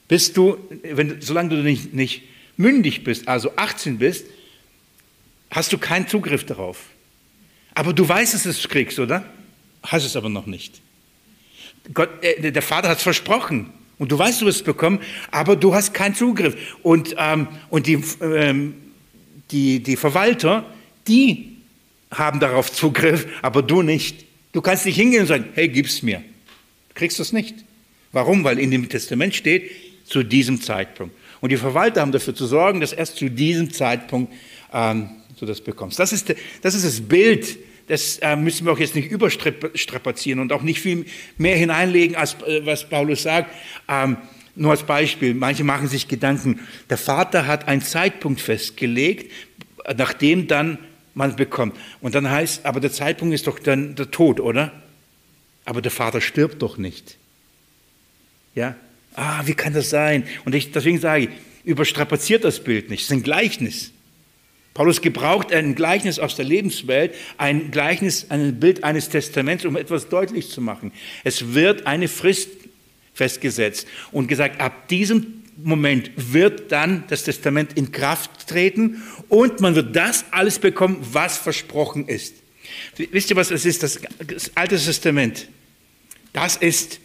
[0.09, 2.23] bist du, wenn, solange du nicht, nicht
[2.57, 4.27] mündig bist, also 18 bist,
[5.51, 6.79] hast du keinen Zugriff darauf.
[7.75, 9.25] Aber du weißt, dass du es kriegst, oder?
[9.83, 10.81] Hast es aber noch nicht.
[11.93, 13.71] Gott, äh, der Vater hat es versprochen.
[13.99, 15.01] Und du weißt, du wirst es bekommen,
[15.31, 16.77] aber du hast keinen Zugriff.
[16.83, 18.75] Und, ähm, und die, ähm,
[19.51, 20.67] die, die Verwalter,
[21.07, 21.57] die
[22.11, 24.25] haben darauf Zugriff, aber du nicht.
[24.53, 26.19] Du kannst nicht hingehen und sagen, hey, gib's mir.
[26.89, 27.55] Du kriegst es nicht.
[28.13, 28.45] Warum?
[28.45, 29.71] Weil in dem Testament steht,
[30.07, 31.15] zu diesem Zeitpunkt.
[31.47, 34.33] Und die Verwalter haben dafür zu sorgen, dass erst zu diesem Zeitpunkt
[34.73, 35.97] ähm, du das bekommst.
[35.97, 40.53] Das ist, das ist das Bild, das äh, müssen wir auch jetzt nicht überstrapazieren und
[40.53, 41.07] auch nicht viel
[41.39, 43.55] mehr hineinlegen, als äh, was Paulus sagt.
[43.89, 44.17] Ähm,
[44.57, 46.59] nur als Beispiel, manche machen sich Gedanken,
[46.91, 49.31] der Vater hat einen Zeitpunkt festgelegt,
[49.97, 50.79] nachdem dann
[51.15, 51.77] man bekommt.
[52.01, 54.73] Und dann heißt, aber der Zeitpunkt ist doch dann der Tod, oder?
[55.65, 57.19] Aber der Vater stirbt doch nicht.
[58.57, 58.75] Ja?
[59.17, 60.25] Ah, wie kann das sein?
[60.45, 61.31] Und ich, deswegen sage ich,
[61.64, 63.01] überstrapaziert das Bild nicht.
[63.01, 63.93] Es ist ein Gleichnis.
[64.75, 70.11] Paulus gebraucht ein Gleichnis aus der Lebenswelt, ein Gleichnis, ein Bild eines Testaments, um etwas
[70.11, 70.93] deutlich zu machen.
[71.25, 72.51] Es wird eine Frist
[73.14, 79.75] festgesetzt und gesagt, ab diesem Moment wird dann das Testament in Kraft treten und man
[79.75, 82.35] wird das alles bekommen, was versprochen ist.
[82.97, 83.83] Wisst ihr, was es ist?
[83.83, 85.49] Das, das Alte Testament,
[86.35, 87.01] das ist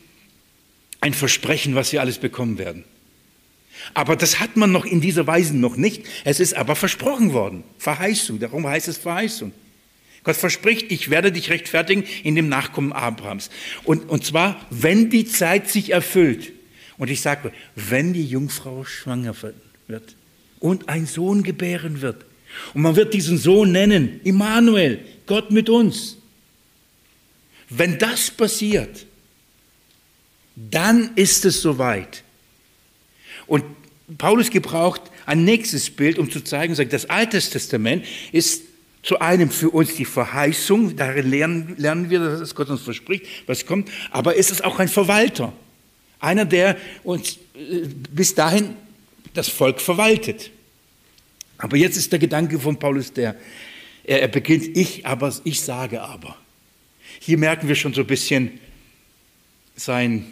[1.01, 2.85] ein Versprechen, was wir alles bekommen werden.
[3.93, 6.03] Aber das hat man noch in dieser Weise noch nicht.
[6.23, 7.63] Es ist aber versprochen worden.
[7.79, 9.51] Verheißung, darum heißt es Verheißung.
[10.23, 13.49] Gott verspricht, ich werde dich rechtfertigen in dem Nachkommen Abrahams.
[13.83, 16.51] Und, und zwar, wenn die Zeit sich erfüllt.
[16.99, 19.35] Und ich sage, wenn die Jungfrau schwanger
[19.87, 20.15] wird
[20.59, 22.23] und ein Sohn gebären wird.
[22.75, 26.17] Und man wird diesen Sohn nennen, Immanuel, Gott mit uns.
[27.69, 29.07] Wenn das passiert,
[30.55, 32.23] dann ist es soweit.
[33.47, 33.63] Und
[34.17, 38.63] Paulus gebraucht ein nächstes Bild, um zu zeigen, sagt, das Alte Testament ist
[39.03, 43.65] zu einem für uns die Verheißung, darin lernen, lernen wir, dass Gott uns verspricht, was
[43.65, 45.53] kommt, aber ist es auch ein Verwalter,
[46.19, 48.75] einer, der uns äh, bis dahin
[49.33, 50.51] das Volk verwaltet.
[51.57, 53.35] Aber jetzt ist der Gedanke von Paulus der,
[54.03, 56.37] er, er beginnt, ich aber, ich sage aber.
[57.19, 58.59] Hier merken wir schon so ein bisschen
[59.75, 60.31] sein,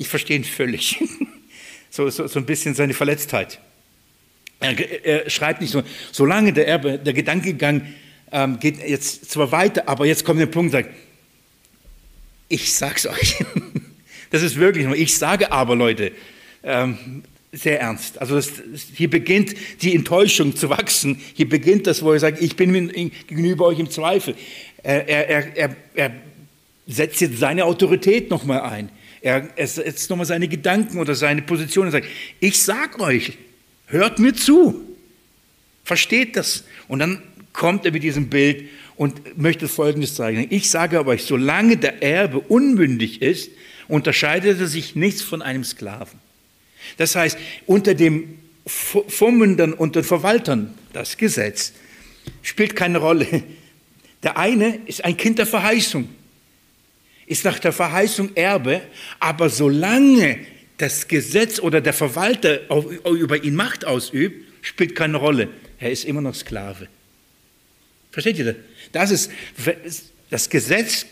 [0.00, 0.98] ich verstehe ihn völlig.
[1.90, 3.60] so, so, so ein bisschen seine Verletztheit.
[4.58, 7.86] Er, er schreibt nicht so, solange der Erbe, der Gedankengang
[8.32, 10.88] ähm, geht jetzt zwar weiter, aber jetzt kommt der Punkt, sagt,
[12.48, 13.44] ich sag's euch.
[14.30, 16.12] das ist wirklich, ich sage aber, Leute,
[16.62, 17.22] ähm,
[17.52, 18.18] sehr ernst.
[18.22, 18.50] Also das,
[18.94, 21.20] hier beginnt die Enttäuschung zu wachsen.
[21.34, 22.88] Hier beginnt das, wo er sagt, ich bin
[23.26, 24.34] gegenüber euch im Zweifel.
[24.82, 26.12] Er, er, er, er
[26.86, 28.90] setzt jetzt seine Autorität nochmal ein.
[29.22, 32.06] Er, setzt nochmal seine Gedanken oder seine Position und sagt,
[32.40, 33.36] ich sag euch,
[33.86, 34.80] hört mir zu,
[35.84, 36.64] versteht das.
[36.88, 40.46] Und dann kommt er mit diesem Bild und möchte Folgendes zeigen.
[40.50, 43.50] Ich sage aber euch, solange der Erbe unmündig ist,
[43.88, 46.18] unterscheidet er sich nichts von einem Sklaven.
[46.96, 51.72] Das heißt, unter dem Vormündern und den Verwaltern, das Gesetz,
[52.42, 53.26] spielt keine Rolle.
[54.22, 56.08] Der eine ist ein Kind der Verheißung.
[57.30, 58.82] Ist nach der Verheißung Erbe,
[59.20, 60.40] aber solange
[60.78, 62.68] das Gesetz oder der Verwalter
[63.06, 65.48] über ihn Macht ausübt, spielt keine Rolle.
[65.78, 66.88] Er ist immer noch Sklave.
[68.10, 68.56] Versteht ihr das?
[68.90, 69.30] Das ist,
[70.28, 71.06] das Gesetz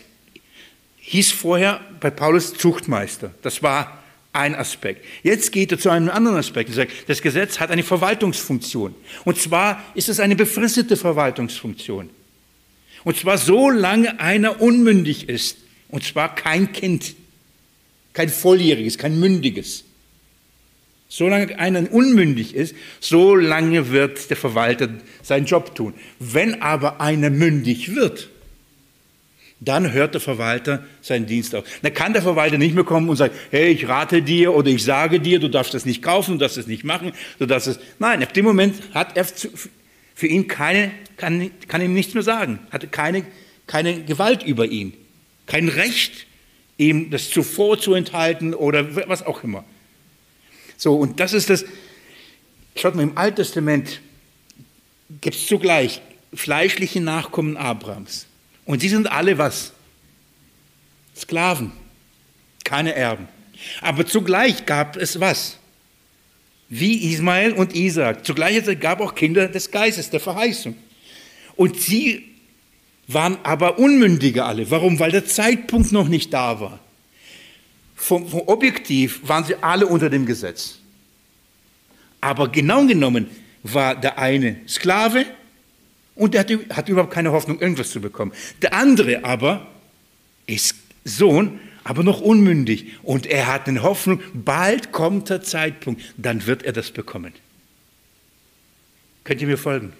[0.97, 3.33] hieß vorher bei Paulus Zuchtmeister.
[3.41, 4.03] Das war
[4.33, 5.05] ein Aspekt.
[5.23, 6.69] Jetzt geht er zu einem anderen Aspekt.
[6.69, 8.93] Er sagt, das Gesetz hat eine Verwaltungsfunktion.
[9.23, 12.09] Und zwar ist es eine befristete Verwaltungsfunktion.
[13.05, 15.59] Und zwar solange einer unmündig ist.
[15.89, 17.15] Und zwar kein Kind,
[18.13, 19.83] kein Volljähriges, kein Mündiges.
[21.11, 24.89] Solange einer unmündig ist, solange wird der Verwalter
[25.23, 25.95] seinen Job tun.
[26.19, 28.29] Wenn aber einer mündig wird,
[29.59, 31.65] dann hört der Verwalter seinen Dienst auf.
[31.81, 34.83] Dann kann der Verwalter nicht mehr kommen und sagen, hey, ich rate dir oder ich
[34.83, 37.79] sage dir, du darfst das nicht kaufen, du darfst das nicht machen, du darfst es.
[37.97, 42.59] Nein, ab dem Moment hat er für ihn keine, kann, kann ihm nichts mehr sagen,
[42.71, 43.25] hatte keine,
[43.67, 44.93] keine Gewalt über ihn,
[45.49, 46.27] kein Recht,
[46.77, 49.65] ihm das zuvor zu enthalten oder was auch immer.
[50.77, 51.65] So, und das ist das,
[52.75, 53.99] schaut mal, im Alten Testament
[55.21, 56.01] gibt es zugleich
[56.33, 58.27] fleischliche Nachkommen Abrahams.
[58.65, 59.73] Und sie sind alle was?
[61.17, 61.71] Sklaven,
[62.63, 63.27] keine Erben.
[63.81, 65.57] Aber zugleich gab es was?
[66.69, 68.23] Wie Ismael und Isaac.
[68.23, 70.75] Zugleich gab auch Kinder des Geistes, der Verheißung.
[71.55, 72.29] Und sie
[73.09, 74.71] waren aber Unmündige alle.
[74.71, 74.99] Warum?
[74.99, 76.79] Weil der Zeitpunkt noch nicht da war
[77.99, 80.79] vom, vom Objektiv waren sie alle unter dem Gesetz.
[82.21, 83.27] Aber genau genommen
[83.61, 85.25] war der eine Sklave
[86.15, 88.31] und der hatte, hat überhaupt keine Hoffnung, irgendwas zu bekommen.
[88.61, 89.67] Der andere aber
[90.47, 92.87] ist Sohn, aber noch unmündig.
[93.03, 97.33] Und er hat eine Hoffnung, bald kommt der Zeitpunkt, dann wird er das bekommen.
[99.25, 99.93] Könnt ihr mir folgen?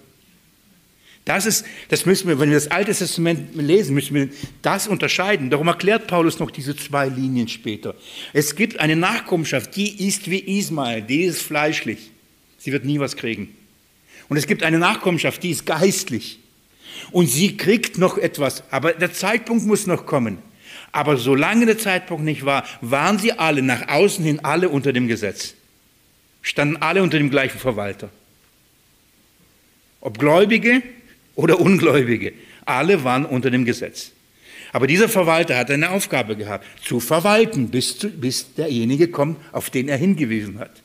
[1.24, 4.28] Das ist, das müssen wir, wenn wir das Alte Testament lesen, müssen wir
[4.62, 5.50] das unterscheiden.
[5.50, 7.94] Darum erklärt Paulus noch diese zwei Linien später.
[8.32, 12.10] Es gibt eine Nachkommenschaft, die ist wie Ismael, die ist fleischlich.
[12.58, 13.54] Sie wird nie was kriegen.
[14.28, 16.38] Und es gibt eine Nachkommenschaft, die ist geistlich.
[17.10, 20.38] Und sie kriegt noch etwas, aber der Zeitpunkt muss noch kommen.
[20.92, 25.06] Aber solange der Zeitpunkt nicht war, waren sie alle nach außen hin alle unter dem
[25.06, 25.54] Gesetz.
[26.42, 28.10] Standen alle unter dem gleichen Verwalter.
[30.00, 30.82] Ob Gläubige
[31.40, 32.32] oder Ungläubige.
[32.66, 34.12] Alle waren unter dem Gesetz.
[34.72, 39.70] Aber dieser Verwalter hat eine Aufgabe gehabt, zu verwalten, bis, zu, bis derjenige kommt, auf
[39.70, 40.82] den er hingewiesen hat.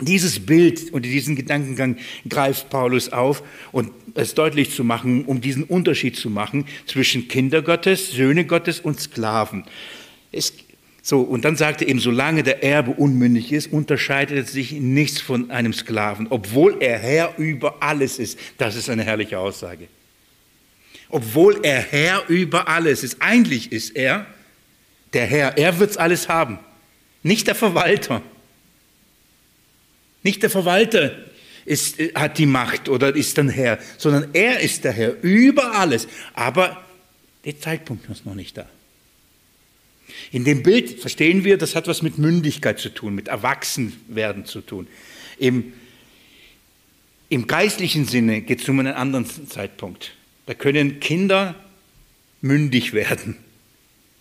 [0.00, 1.96] Dieses Bild und diesen Gedankengang
[2.28, 7.60] greift Paulus auf und es deutlich zu machen, um diesen Unterschied zu machen zwischen Kinder
[7.60, 9.64] Gottes, Söhne Gottes und Sklaven.
[10.32, 10.54] Es
[11.04, 15.20] so, und dann sagt er eben, solange der Erbe unmündig ist, unterscheidet er sich nichts
[15.20, 18.38] von einem Sklaven, obwohl er Herr über alles ist.
[18.56, 19.88] Das ist eine herrliche Aussage.
[21.08, 23.16] Obwohl er Herr über alles ist.
[23.20, 24.26] Eigentlich ist er
[25.12, 25.58] der Herr.
[25.58, 26.60] Er wird alles haben.
[27.24, 28.22] Nicht der Verwalter.
[30.22, 31.16] Nicht der Verwalter
[31.64, 36.06] ist, hat die Macht oder ist dann Herr, sondern er ist der Herr über alles.
[36.32, 36.84] Aber
[37.44, 38.68] der Zeitpunkt ist noch nicht da.
[40.30, 44.60] In dem Bild verstehen wir, das hat was mit Mündigkeit zu tun, mit Erwachsenwerden zu
[44.60, 44.86] tun.
[45.38, 45.72] Im,
[47.28, 50.14] im geistlichen Sinne geht es um einen anderen Zeitpunkt.
[50.46, 51.54] Da können Kinder
[52.40, 53.36] mündig werden.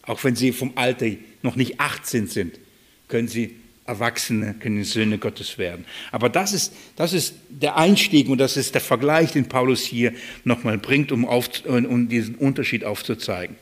[0.03, 1.07] Auch wenn sie vom Alter
[1.41, 2.59] noch nicht 18 sind,
[3.07, 5.85] können sie Erwachsene, können Söhne Gottes werden.
[6.11, 10.13] Aber das ist, das ist der Einstieg und das ist der Vergleich, den Paulus hier
[10.43, 13.55] nochmal bringt, um, auf, um diesen Unterschied aufzuzeigen.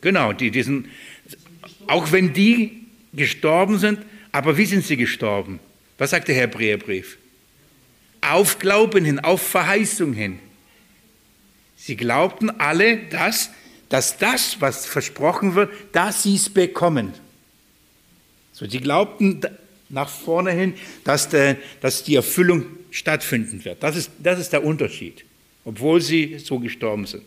[0.00, 0.88] Genau, die, die sind,
[1.86, 4.00] auch wenn die gestorben sind,
[4.32, 5.60] aber wie sind sie gestorben?
[5.98, 7.18] Was sagt der Hebräerbrief?
[8.20, 10.38] Auf Glauben hin, auf Verheißung hin.
[11.76, 13.50] Sie glaubten alle, dass,
[13.88, 17.12] dass das, was versprochen wird, dass sie es bekommen.
[18.52, 19.40] So, sie glaubten
[19.88, 20.74] nach vorne hin,
[21.04, 23.82] dass, der, dass die Erfüllung stattfinden wird.
[23.82, 25.24] Das ist, das ist der Unterschied,
[25.64, 27.24] obwohl sie so gestorben sind.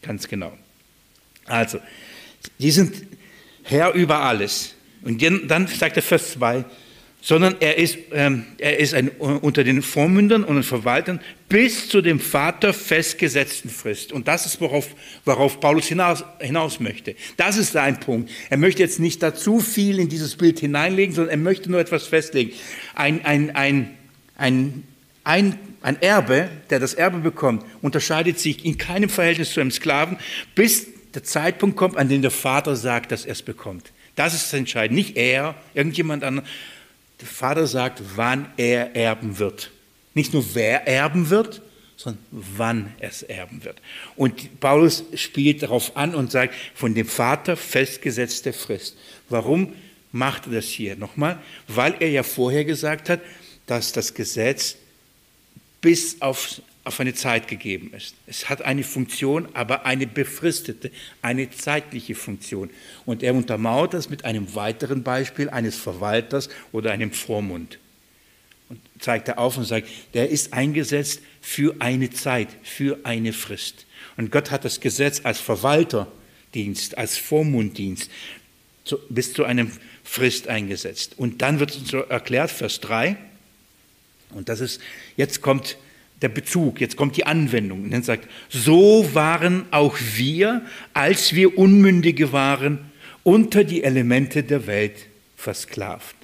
[0.00, 0.52] Ganz genau.
[1.44, 1.78] Also,
[2.58, 2.94] die sind
[3.62, 4.74] Herr über alles.
[5.02, 6.64] Und dann sagt der Vers 2,
[7.22, 12.02] sondern er ist, ähm, er ist ein, unter den Vormündern und den Verwaltern bis zu
[12.02, 14.12] dem Vater festgesetzten Frist.
[14.12, 14.88] Und das ist, worauf,
[15.24, 17.14] worauf Paulus hinaus, hinaus möchte.
[17.36, 18.30] Das ist sein Punkt.
[18.50, 21.78] Er möchte jetzt nicht da zu viel in dieses Bild hineinlegen, sondern er möchte nur
[21.78, 22.50] etwas festlegen.
[22.96, 23.90] Ein, ein, ein,
[24.36, 24.82] ein,
[25.22, 30.18] ein, ein Erbe, der das Erbe bekommt, unterscheidet sich in keinem Verhältnis zu einem Sklaven,
[30.56, 33.92] bis der Zeitpunkt kommt, an dem der Vater sagt, dass er es bekommt.
[34.16, 35.00] Das ist das Entscheidende.
[35.00, 36.48] Nicht er, irgendjemand anderes.
[37.20, 39.70] Der Vater sagt, wann er erben wird.
[40.14, 41.62] Nicht nur wer erben wird,
[41.96, 43.80] sondern wann es erben wird.
[44.16, 48.96] Und Paulus spielt darauf an und sagt, von dem Vater festgesetzte Frist.
[49.28, 49.74] Warum
[50.10, 51.40] macht er das hier nochmal?
[51.68, 53.20] Weil er ja vorher gesagt hat,
[53.66, 54.76] dass das Gesetz
[55.80, 58.14] bis auf, auf eine Zeit gegeben ist.
[58.26, 62.70] Es hat eine Funktion, aber eine befristete, eine zeitliche Funktion.
[63.06, 67.78] Und er untermauert das mit einem weiteren Beispiel eines Verwalters oder einem Vormund.
[68.68, 73.86] Und zeigt er auf und sagt, der ist eingesetzt für eine Zeit, für eine Frist.
[74.16, 78.10] Und Gott hat das Gesetz als Verwalterdienst, als Vormunddienst
[78.84, 79.70] zu, bis zu einem
[80.02, 81.14] Frist eingesetzt.
[81.16, 83.16] Und dann wird uns so erklärt, Vers 3,
[84.30, 84.80] und das ist,
[85.16, 85.76] jetzt kommt
[86.22, 87.84] der Bezug, jetzt kommt die Anwendung.
[87.84, 90.64] Und dann sagt, so waren auch wir,
[90.94, 92.90] als wir Unmündige waren,
[93.22, 95.06] unter die Elemente der Welt
[95.36, 96.16] versklavt.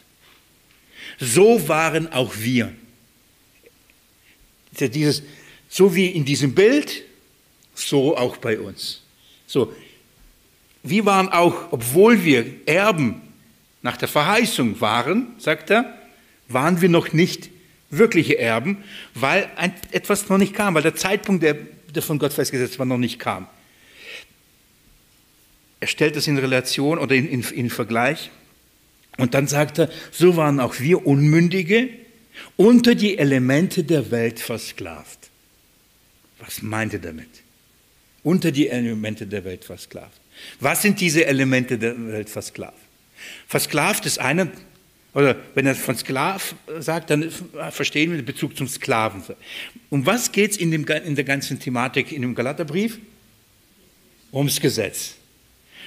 [1.18, 2.72] So waren auch wir.
[4.78, 5.22] Dieses,
[5.68, 7.02] so wie in diesem Bild,
[7.74, 9.02] so auch bei uns.
[9.46, 9.72] So,
[10.82, 13.20] wir waren auch, obwohl wir Erben
[13.82, 15.98] nach der Verheißung waren, sagt er,
[16.48, 17.50] waren wir noch nicht
[17.90, 18.84] wirkliche Erben,
[19.14, 21.54] weil ein, etwas noch nicht kam, weil der Zeitpunkt, der,
[21.94, 23.46] der von Gott festgesetzt war, noch nicht kam.
[25.80, 28.30] Er stellt das in Relation oder in, in, in Vergleich.
[29.16, 31.88] Und dann sagt er, so waren auch wir Unmündige
[32.56, 35.30] unter die Elemente der Welt versklavt.
[36.38, 37.28] Was meint er damit?
[38.22, 40.20] Unter die Elemente der Welt versklavt.
[40.60, 42.76] Was sind diese Elemente der Welt versklavt?
[43.48, 44.48] Versklavt ist einer,
[45.14, 47.30] oder wenn er von Sklav sagt, dann
[47.70, 49.22] verstehen wir den Bezug zum Sklaven.
[49.90, 52.98] Um was geht es in, in der ganzen Thematik in dem Galaterbrief?
[54.32, 55.14] Ums Gesetz.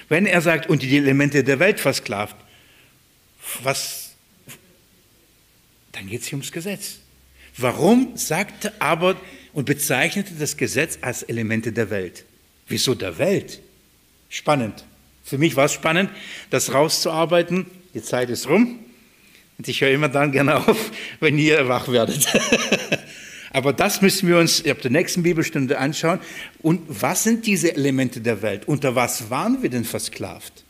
[0.10, 2.36] Wenn er sagt, unter die Elemente der Welt versklavt,
[3.64, 4.16] was,
[5.92, 7.00] dann geht es hier ums Gesetz.
[7.58, 9.16] Warum sagte aber
[9.54, 12.26] und bezeichnete das Gesetz als Elemente der Welt?
[12.68, 13.62] Wieso der Welt?
[14.30, 14.84] Spannend.
[15.24, 16.10] Für mich war es spannend,
[16.50, 17.68] das rauszuarbeiten.
[17.94, 18.80] Die Zeit ist rum.
[19.62, 22.28] Und ich höre immer dann gerne auf, wenn ihr wach werdet.
[23.52, 26.20] Aber das müssen wir uns ab der nächsten Bibelstunde anschauen.
[26.64, 28.68] Und was sind diese Elemente der Welt?
[28.68, 30.64] Unter was waren wir denn versklavt?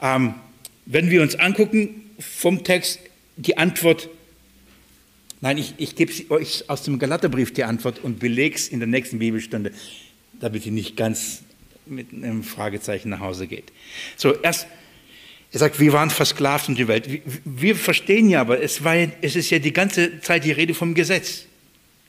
[0.00, 0.36] Ähm,
[0.86, 2.98] wenn wir uns angucken vom Text,
[3.36, 4.08] die Antwort,
[5.42, 8.88] nein, ich, ich gebe euch aus dem Galaterbrief die Antwort und belege es in der
[8.88, 9.72] nächsten Bibelstunde,
[10.40, 11.42] damit ihr nicht ganz
[11.84, 13.70] mit einem Fragezeichen nach Hause geht.
[14.16, 14.66] So, erst,
[15.50, 17.08] er sagt, wir waren versklavt in die Welt.
[17.44, 20.94] Wir verstehen ja, aber es, war, es ist ja die ganze Zeit die Rede vom
[20.94, 21.47] Gesetz.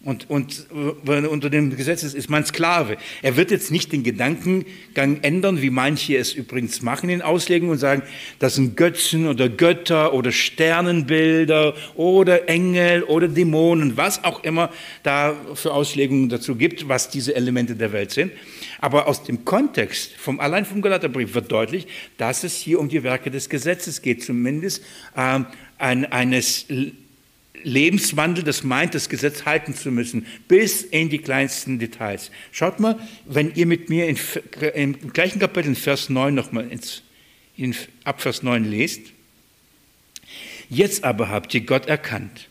[0.01, 2.95] Und, und unter dem Gesetz ist, ist man Sklave.
[3.21, 7.79] Er wird jetzt nicht den Gedankengang ändern, wie manche es übrigens machen in Auslegungen und
[7.79, 8.03] sagen,
[8.39, 14.71] das sind Götzen oder Götter oder Sternenbilder oder Engel oder Dämonen, was auch immer
[15.03, 18.31] da für Auslegungen dazu gibt, was diese Elemente der Welt sind.
[18.79, 23.03] Aber aus dem Kontext, vom, allein vom Galaterbrief wird deutlich, dass es hier um die
[23.03, 24.81] Werke des Gesetzes geht, zumindest
[25.17, 25.41] äh,
[25.77, 26.67] ein, eines
[27.63, 32.31] Lebenswandel, das meint, das Gesetz halten zu müssen, bis in die kleinsten Details.
[32.51, 34.17] Schaut mal, wenn ihr mit mir in,
[34.73, 36.69] im gleichen Kapitel in Vers 9 nochmal
[37.55, 39.01] in, ab Vers 9 lest.
[40.69, 42.47] Jetzt aber habt ihr Gott erkannt.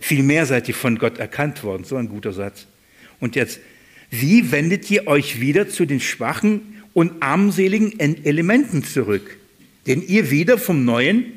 [0.00, 1.84] Vielmehr seid ihr von Gott erkannt worden.
[1.84, 2.66] So ein guter Satz.
[3.20, 3.60] Und jetzt,
[4.10, 9.38] wie wendet ihr euch wieder zu den schwachen und armseligen Elementen zurück,
[9.86, 11.32] den ihr wieder vom Neuen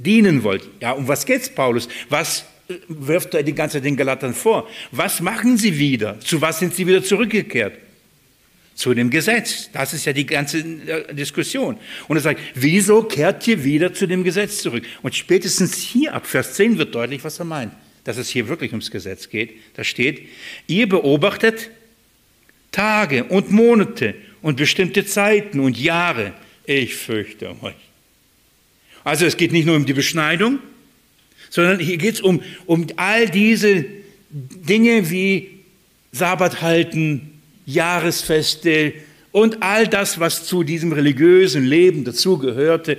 [0.00, 0.68] dienen wollt.
[0.80, 1.88] Ja, um was geht's, Paulus?
[2.08, 4.68] Was äh, wirft er die ganze Zeit den Galatern vor?
[4.90, 6.18] Was machen sie wieder?
[6.20, 7.74] Zu was sind sie wieder zurückgekehrt?
[8.74, 9.70] Zu dem Gesetz.
[9.72, 11.76] Das ist ja die ganze äh, Diskussion.
[12.08, 14.84] Und er sagt, wieso kehrt ihr wieder zu dem Gesetz zurück?
[15.02, 17.72] Und spätestens hier ab Vers 10 wird deutlich, was er meint.
[18.04, 19.52] Dass es hier wirklich ums Gesetz geht.
[19.74, 20.26] Da steht,
[20.66, 21.70] ihr beobachtet
[22.72, 26.32] Tage und Monate und bestimmte Zeiten und Jahre.
[26.64, 27.89] Ich fürchte euch.
[29.04, 30.58] Also es geht nicht nur um die Beschneidung,
[31.48, 33.84] sondern hier geht es um, um all diese
[34.30, 35.60] Dinge wie
[36.12, 38.92] Sabbat halten, Jahresfeste
[39.32, 42.98] und all das, was zu diesem religiösen Leben dazugehörte.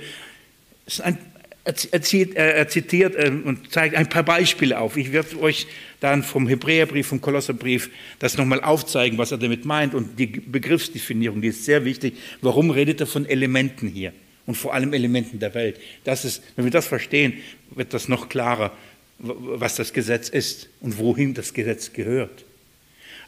[1.04, 1.16] Er,
[1.64, 4.96] er zitiert ähm, und zeigt ein paar Beispiele auf.
[4.96, 5.68] Ich werde euch
[6.00, 11.40] dann vom Hebräerbrief, vom Kolosserbrief das nochmal aufzeigen, was er damit meint und die Begriffsdefinierung,
[11.40, 12.14] die ist sehr wichtig.
[12.40, 14.12] Warum redet er von Elementen hier?
[14.46, 15.80] Und vor allem Elementen der Welt.
[16.04, 17.34] Das ist, wenn wir das verstehen,
[17.70, 18.72] wird das noch klarer,
[19.18, 22.44] was das Gesetz ist und wohin das Gesetz gehört.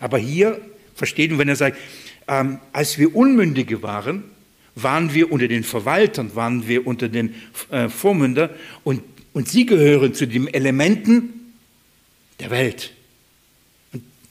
[0.00, 0.60] Aber hier
[0.94, 1.78] verstehen wir, wenn er sagt,
[2.26, 4.24] ähm, als wir Unmündige waren,
[4.74, 7.34] waren wir unter den Verwaltern, waren wir unter den
[7.70, 8.50] äh, Vormündern
[8.82, 9.02] und,
[9.32, 11.52] und sie gehören zu den Elementen
[12.40, 12.92] der Welt.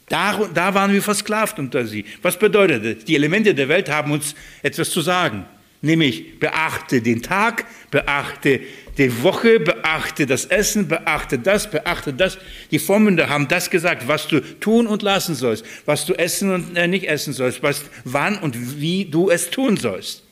[0.09, 2.05] Da, da waren wir versklavt unter sie.
[2.21, 3.05] Was bedeutet das?
[3.05, 5.45] Die Elemente der Welt haben uns etwas zu sagen.
[5.83, 8.61] Nämlich beachte den Tag, beachte
[8.97, 12.37] die Woche, beachte das Essen, beachte das, beachte das.
[12.71, 16.77] Die Vormünder haben das gesagt, was du tun und lassen sollst, was du essen und
[16.77, 20.23] äh, nicht essen sollst, was, wann und wie du es tun sollst.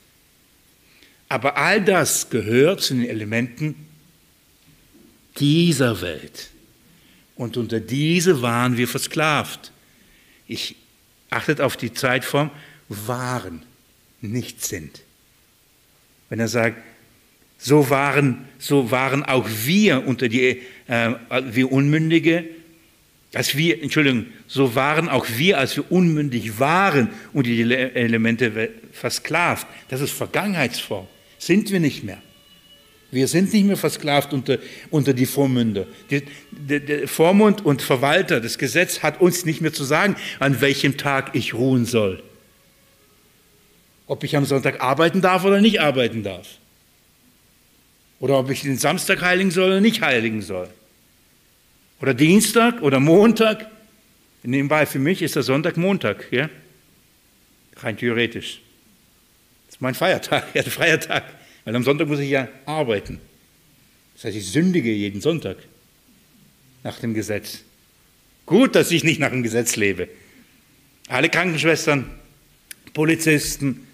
[1.27, 3.75] Aber all das gehört zu den Elementen
[5.37, 6.49] dieser Welt.
[7.35, 9.73] Und unter diese waren wir versklavt.
[10.47, 10.77] Ich
[11.29, 12.51] achtet auf die Zeitform,
[12.87, 13.63] waren,
[14.21, 15.01] nicht sind.
[16.31, 16.81] Wenn er sagt,
[17.57, 21.11] so waren, so waren auch wir unter die, äh,
[21.51, 22.45] wir Unmündige,
[23.33, 29.67] als wir, Entschuldigung, so waren auch wir, als wir unmündig waren unter die Elemente versklavt.
[29.89, 31.05] Das ist Vergangenheitsform.
[31.37, 32.21] Sind wir nicht mehr.
[33.11, 34.57] Wir sind nicht mehr versklavt unter,
[34.89, 35.85] unter die Vormünder.
[36.09, 40.61] Die, der, der Vormund und Verwalter, das Gesetz hat uns nicht mehr zu sagen, an
[40.61, 42.23] welchem Tag ich ruhen soll.
[44.11, 46.45] Ob ich am Sonntag arbeiten darf oder nicht arbeiten darf.
[48.19, 50.67] Oder ob ich den Samstag heiligen soll oder nicht heiligen soll.
[52.01, 53.71] Oder Dienstag oder Montag.
[54.43, 56.49] Nebenbei, für mich ist der Sonntag Montag, ja?
[57.77, 58.59] rein theoretisch.
[59.67, 61.23] Das ist mein Feiertag, ja, der Feiertag.
[61.63, 63.21] Weil am Sonntag muss ich ja arbeiten.
[64.15, 65.55] Das heißt, ich sündige jeden Sonntag
[66.83, 67.59] nach dem Gesetz.
[68.45, 70.09] Gut, dass ich nicht nach dem Gesetz lebe.
[71.07, 72.11] Alle Krankenschwestern,
[72.93, 73.87] Polizisten,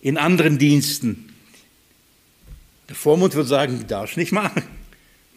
[0.00, 1.32] in anderen Diensten.
[2.88, 4.62] Der Vormund wird sagen, darfst nicht machen,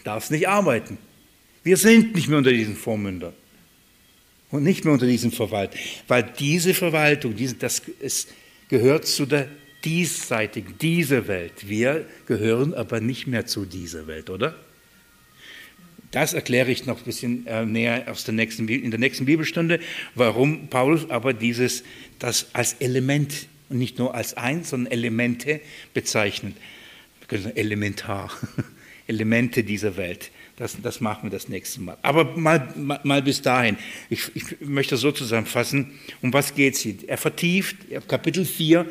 [0.04, 0.98] darfst nicht arbeiten.
[1.64, 3.34] Wir sind nicht mehr unter diesen Vormündern
[4.50, 8.28] und nicht mehr unter diesem Verwaltung, weil diese Verwaltung, diese, das es
[8.70, 9.48] gehört zu der
[9.84, 11.68] diesseitigen, diese Welt.
[11.68, 14.56] Wir gehören aber nicht mehr zu dieser Welt, oder?
[16.12, 19.80] Das erkläre ich noch ein bisschen äh, näher aus der nächsten, in der nächsten Bibelstunde,
[20.14, 21.84] warum Paulus aber dieses,
[22.20, 25.62] das als Element und nicht nur als eins, sondern Elemente
[25.94, 26.56] bezeichnet.
[27.56, 28.30] Elementar,
[29.08, 30.32] Elemente dieser Welt.
[30.58, 31.98] Das, das, machen wir das nächste Mal.
[32.02, 33.78] Aber mal, mal, mal bis dahin.
[34.10, 36.96] Ich, ich, möchte so zusammenfassen, um was geht es hier?
[37.08, 38.86] Er vertieft, Kapitel 4,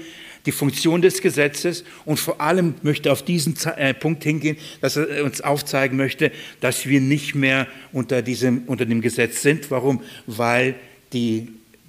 [0.46, 5.22] die Funktion des Gesetzes und vor allem möchte auf diesen äh, Punkt hingehen, dass er
[5.22, 9.70] uns aufzeigen möchte, dass wir nicht mehr unter, diesem, unter dem Gesetz sind.
[9.70, 10.02] Warum?
[10.26, 10.74] Weil
[11.12, 11.48] die,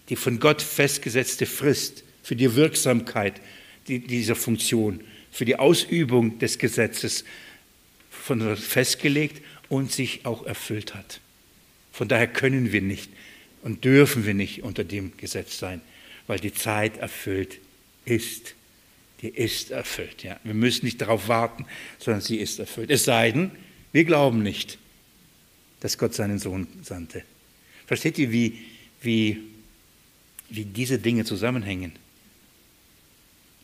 [0.10, 3.41] die von Gott festgesetzte Frist für die Wirksamkeit
[3.89, 5.03] dieser Funktion,
[5.34, 7.25] für die Ausübung des Gesetzes
[8.55, 11.19] festgelegt und sich auch erfüllt hat.
[11.91, 13.09] Von daher können wir nicht
[13.63, 15.82] und dürfen wir nicht unter dem Gesetz sein,
[16.25, 17.59] weil die Zeit erfüllt
[18.05, 18.55] ist.
[19.21, 20.23] Die ist erfüllt.
[20.23, 20.39] Ja.
[20.45, 21.65] Wir müssen nicht darauf warten,
[21.99, 22.91] sondern sie ist erfüllt.
[22.91, 23.51] Es sei denn,
[23.91, 24.77] wir glauben nicht,
[25.82, 27.23] dass Gott seinen Sohn sandte.
[27.88, 28.57] Versteht ihr, wie,
[29.01, 29.38] wie,
[30.49, 31.91] wie diese Dinge zusammenhängen?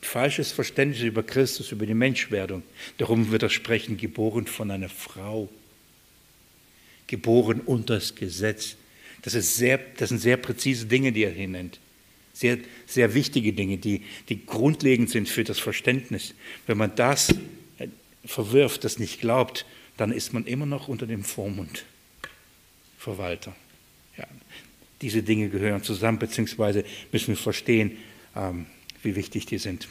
[0.08, 2.64] Falsches Verständnis über Christus, über die Menschwerdung.
[2.98, 5.50] Darum wird er sprechen, geboren von einer Frau.
[7.08, 8.78] Geboren unter das Gesetz.
[9.24, 11.82] Das, ist sehr, das sind sehr präzise Dinge, die er hier nennt.
[12.32, 16.34] Sehr, sehr wichtige Dinge, die, die grundlegend sind für das Verständnis.
[16.68, 17.32] Wenn man das
[17.78, 17.90] äh,
[18.24, 19.66] verwirft, das nicht glaubt,
[19.98, 21.84] dann ist man immer noch unter dem Vormund.
[22.98, 23.54] Verwalter.
[24.18, 24.26] Ja,
[25.02, 27.98] diese Dinge gehören zusammen, beziehungsweise müssen wir verstehen,
[28.38, 28.68] ähm,
[29.04, 29.88] wie wichtig die sind.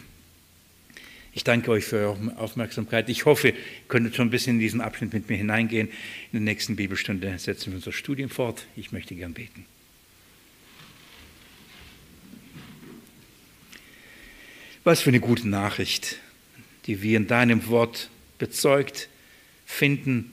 [1.32, 3.10] Ich danke euch für eure Aufmerksamkeit.
[3.10, 3.54] Ich hoffe, ihr
[3.88, 5.88] könntet schon ein bisschen in diesen Abschnitt mit mir hineingehen.
[5.88, 5.94] In
[6.32, 8.66] der nächsten Bibelstunde setzen wir unser Studium fort.
[8.74, 9.66] Ich möchte gern beten.
[14.82, 16.20] Was für eine gute Nachricht,
[16.86, 19.10] die wir in deinem Wort bezeugt
[19.66, 20.30] finden,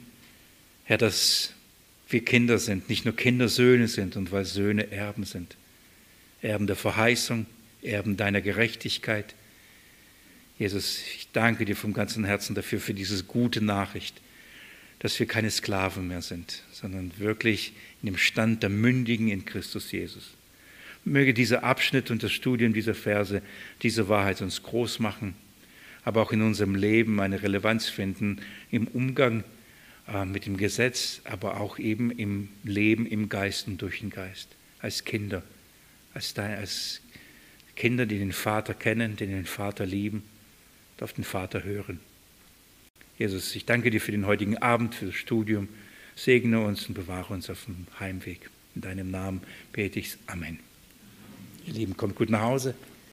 [0.86, 1.53] Herr, dass
[2.07, 5.57] wir Kinder sind, nicht nur Kinder Söhne sind und weil Söhne Erben sind.
[6.41, 7.45] Erben der Verheißung,
[7.84, 9.36] Erben deiner Gerechtigkeit.
[10.57, 14.21] Jesus, ich danke dir vom ganzen Herzen dafür, für diese gute Nachricht,
[14.99, 19.91] dass wir keine Sklaven mehr sind, sondern wirklich in dem Stand der Mündigen in Christus
[19.91, 20.31] Jesus.
[21.05, 23.41] Möge dieser Abschnitt und das Studium dieser Verse
[23.81, 25.36] diese Wahrheit uns groß machen,
[26.05, 28.39] aber auch in unserem Leben eine Relevanz finden
[28.71, 29.43] im Umgang
[30.07, 34.49] äh, mit dem Gesetz, aber auch eben im Leben im Geist und durch den Geist,
[34.79, 35.43] als Kinder,
[36.13, 37.01] als, als
[37.76, 40.24] Kinder, die den Vater kennen, die den Vater lieben
[41.03, 41.99] auf den Vater hören.
[43.19, 45.67] Jesus, ich danke dir für den heutigen Abend, für das Studium.
[46.15, 48.49] Segne uns und bewahre uns auf dem Heimweg.
[48.74, 50.59] In deinem Namen bete ich Amen.
[51.67, 52.74] Ihr Lieben, kommt gut nach Hause.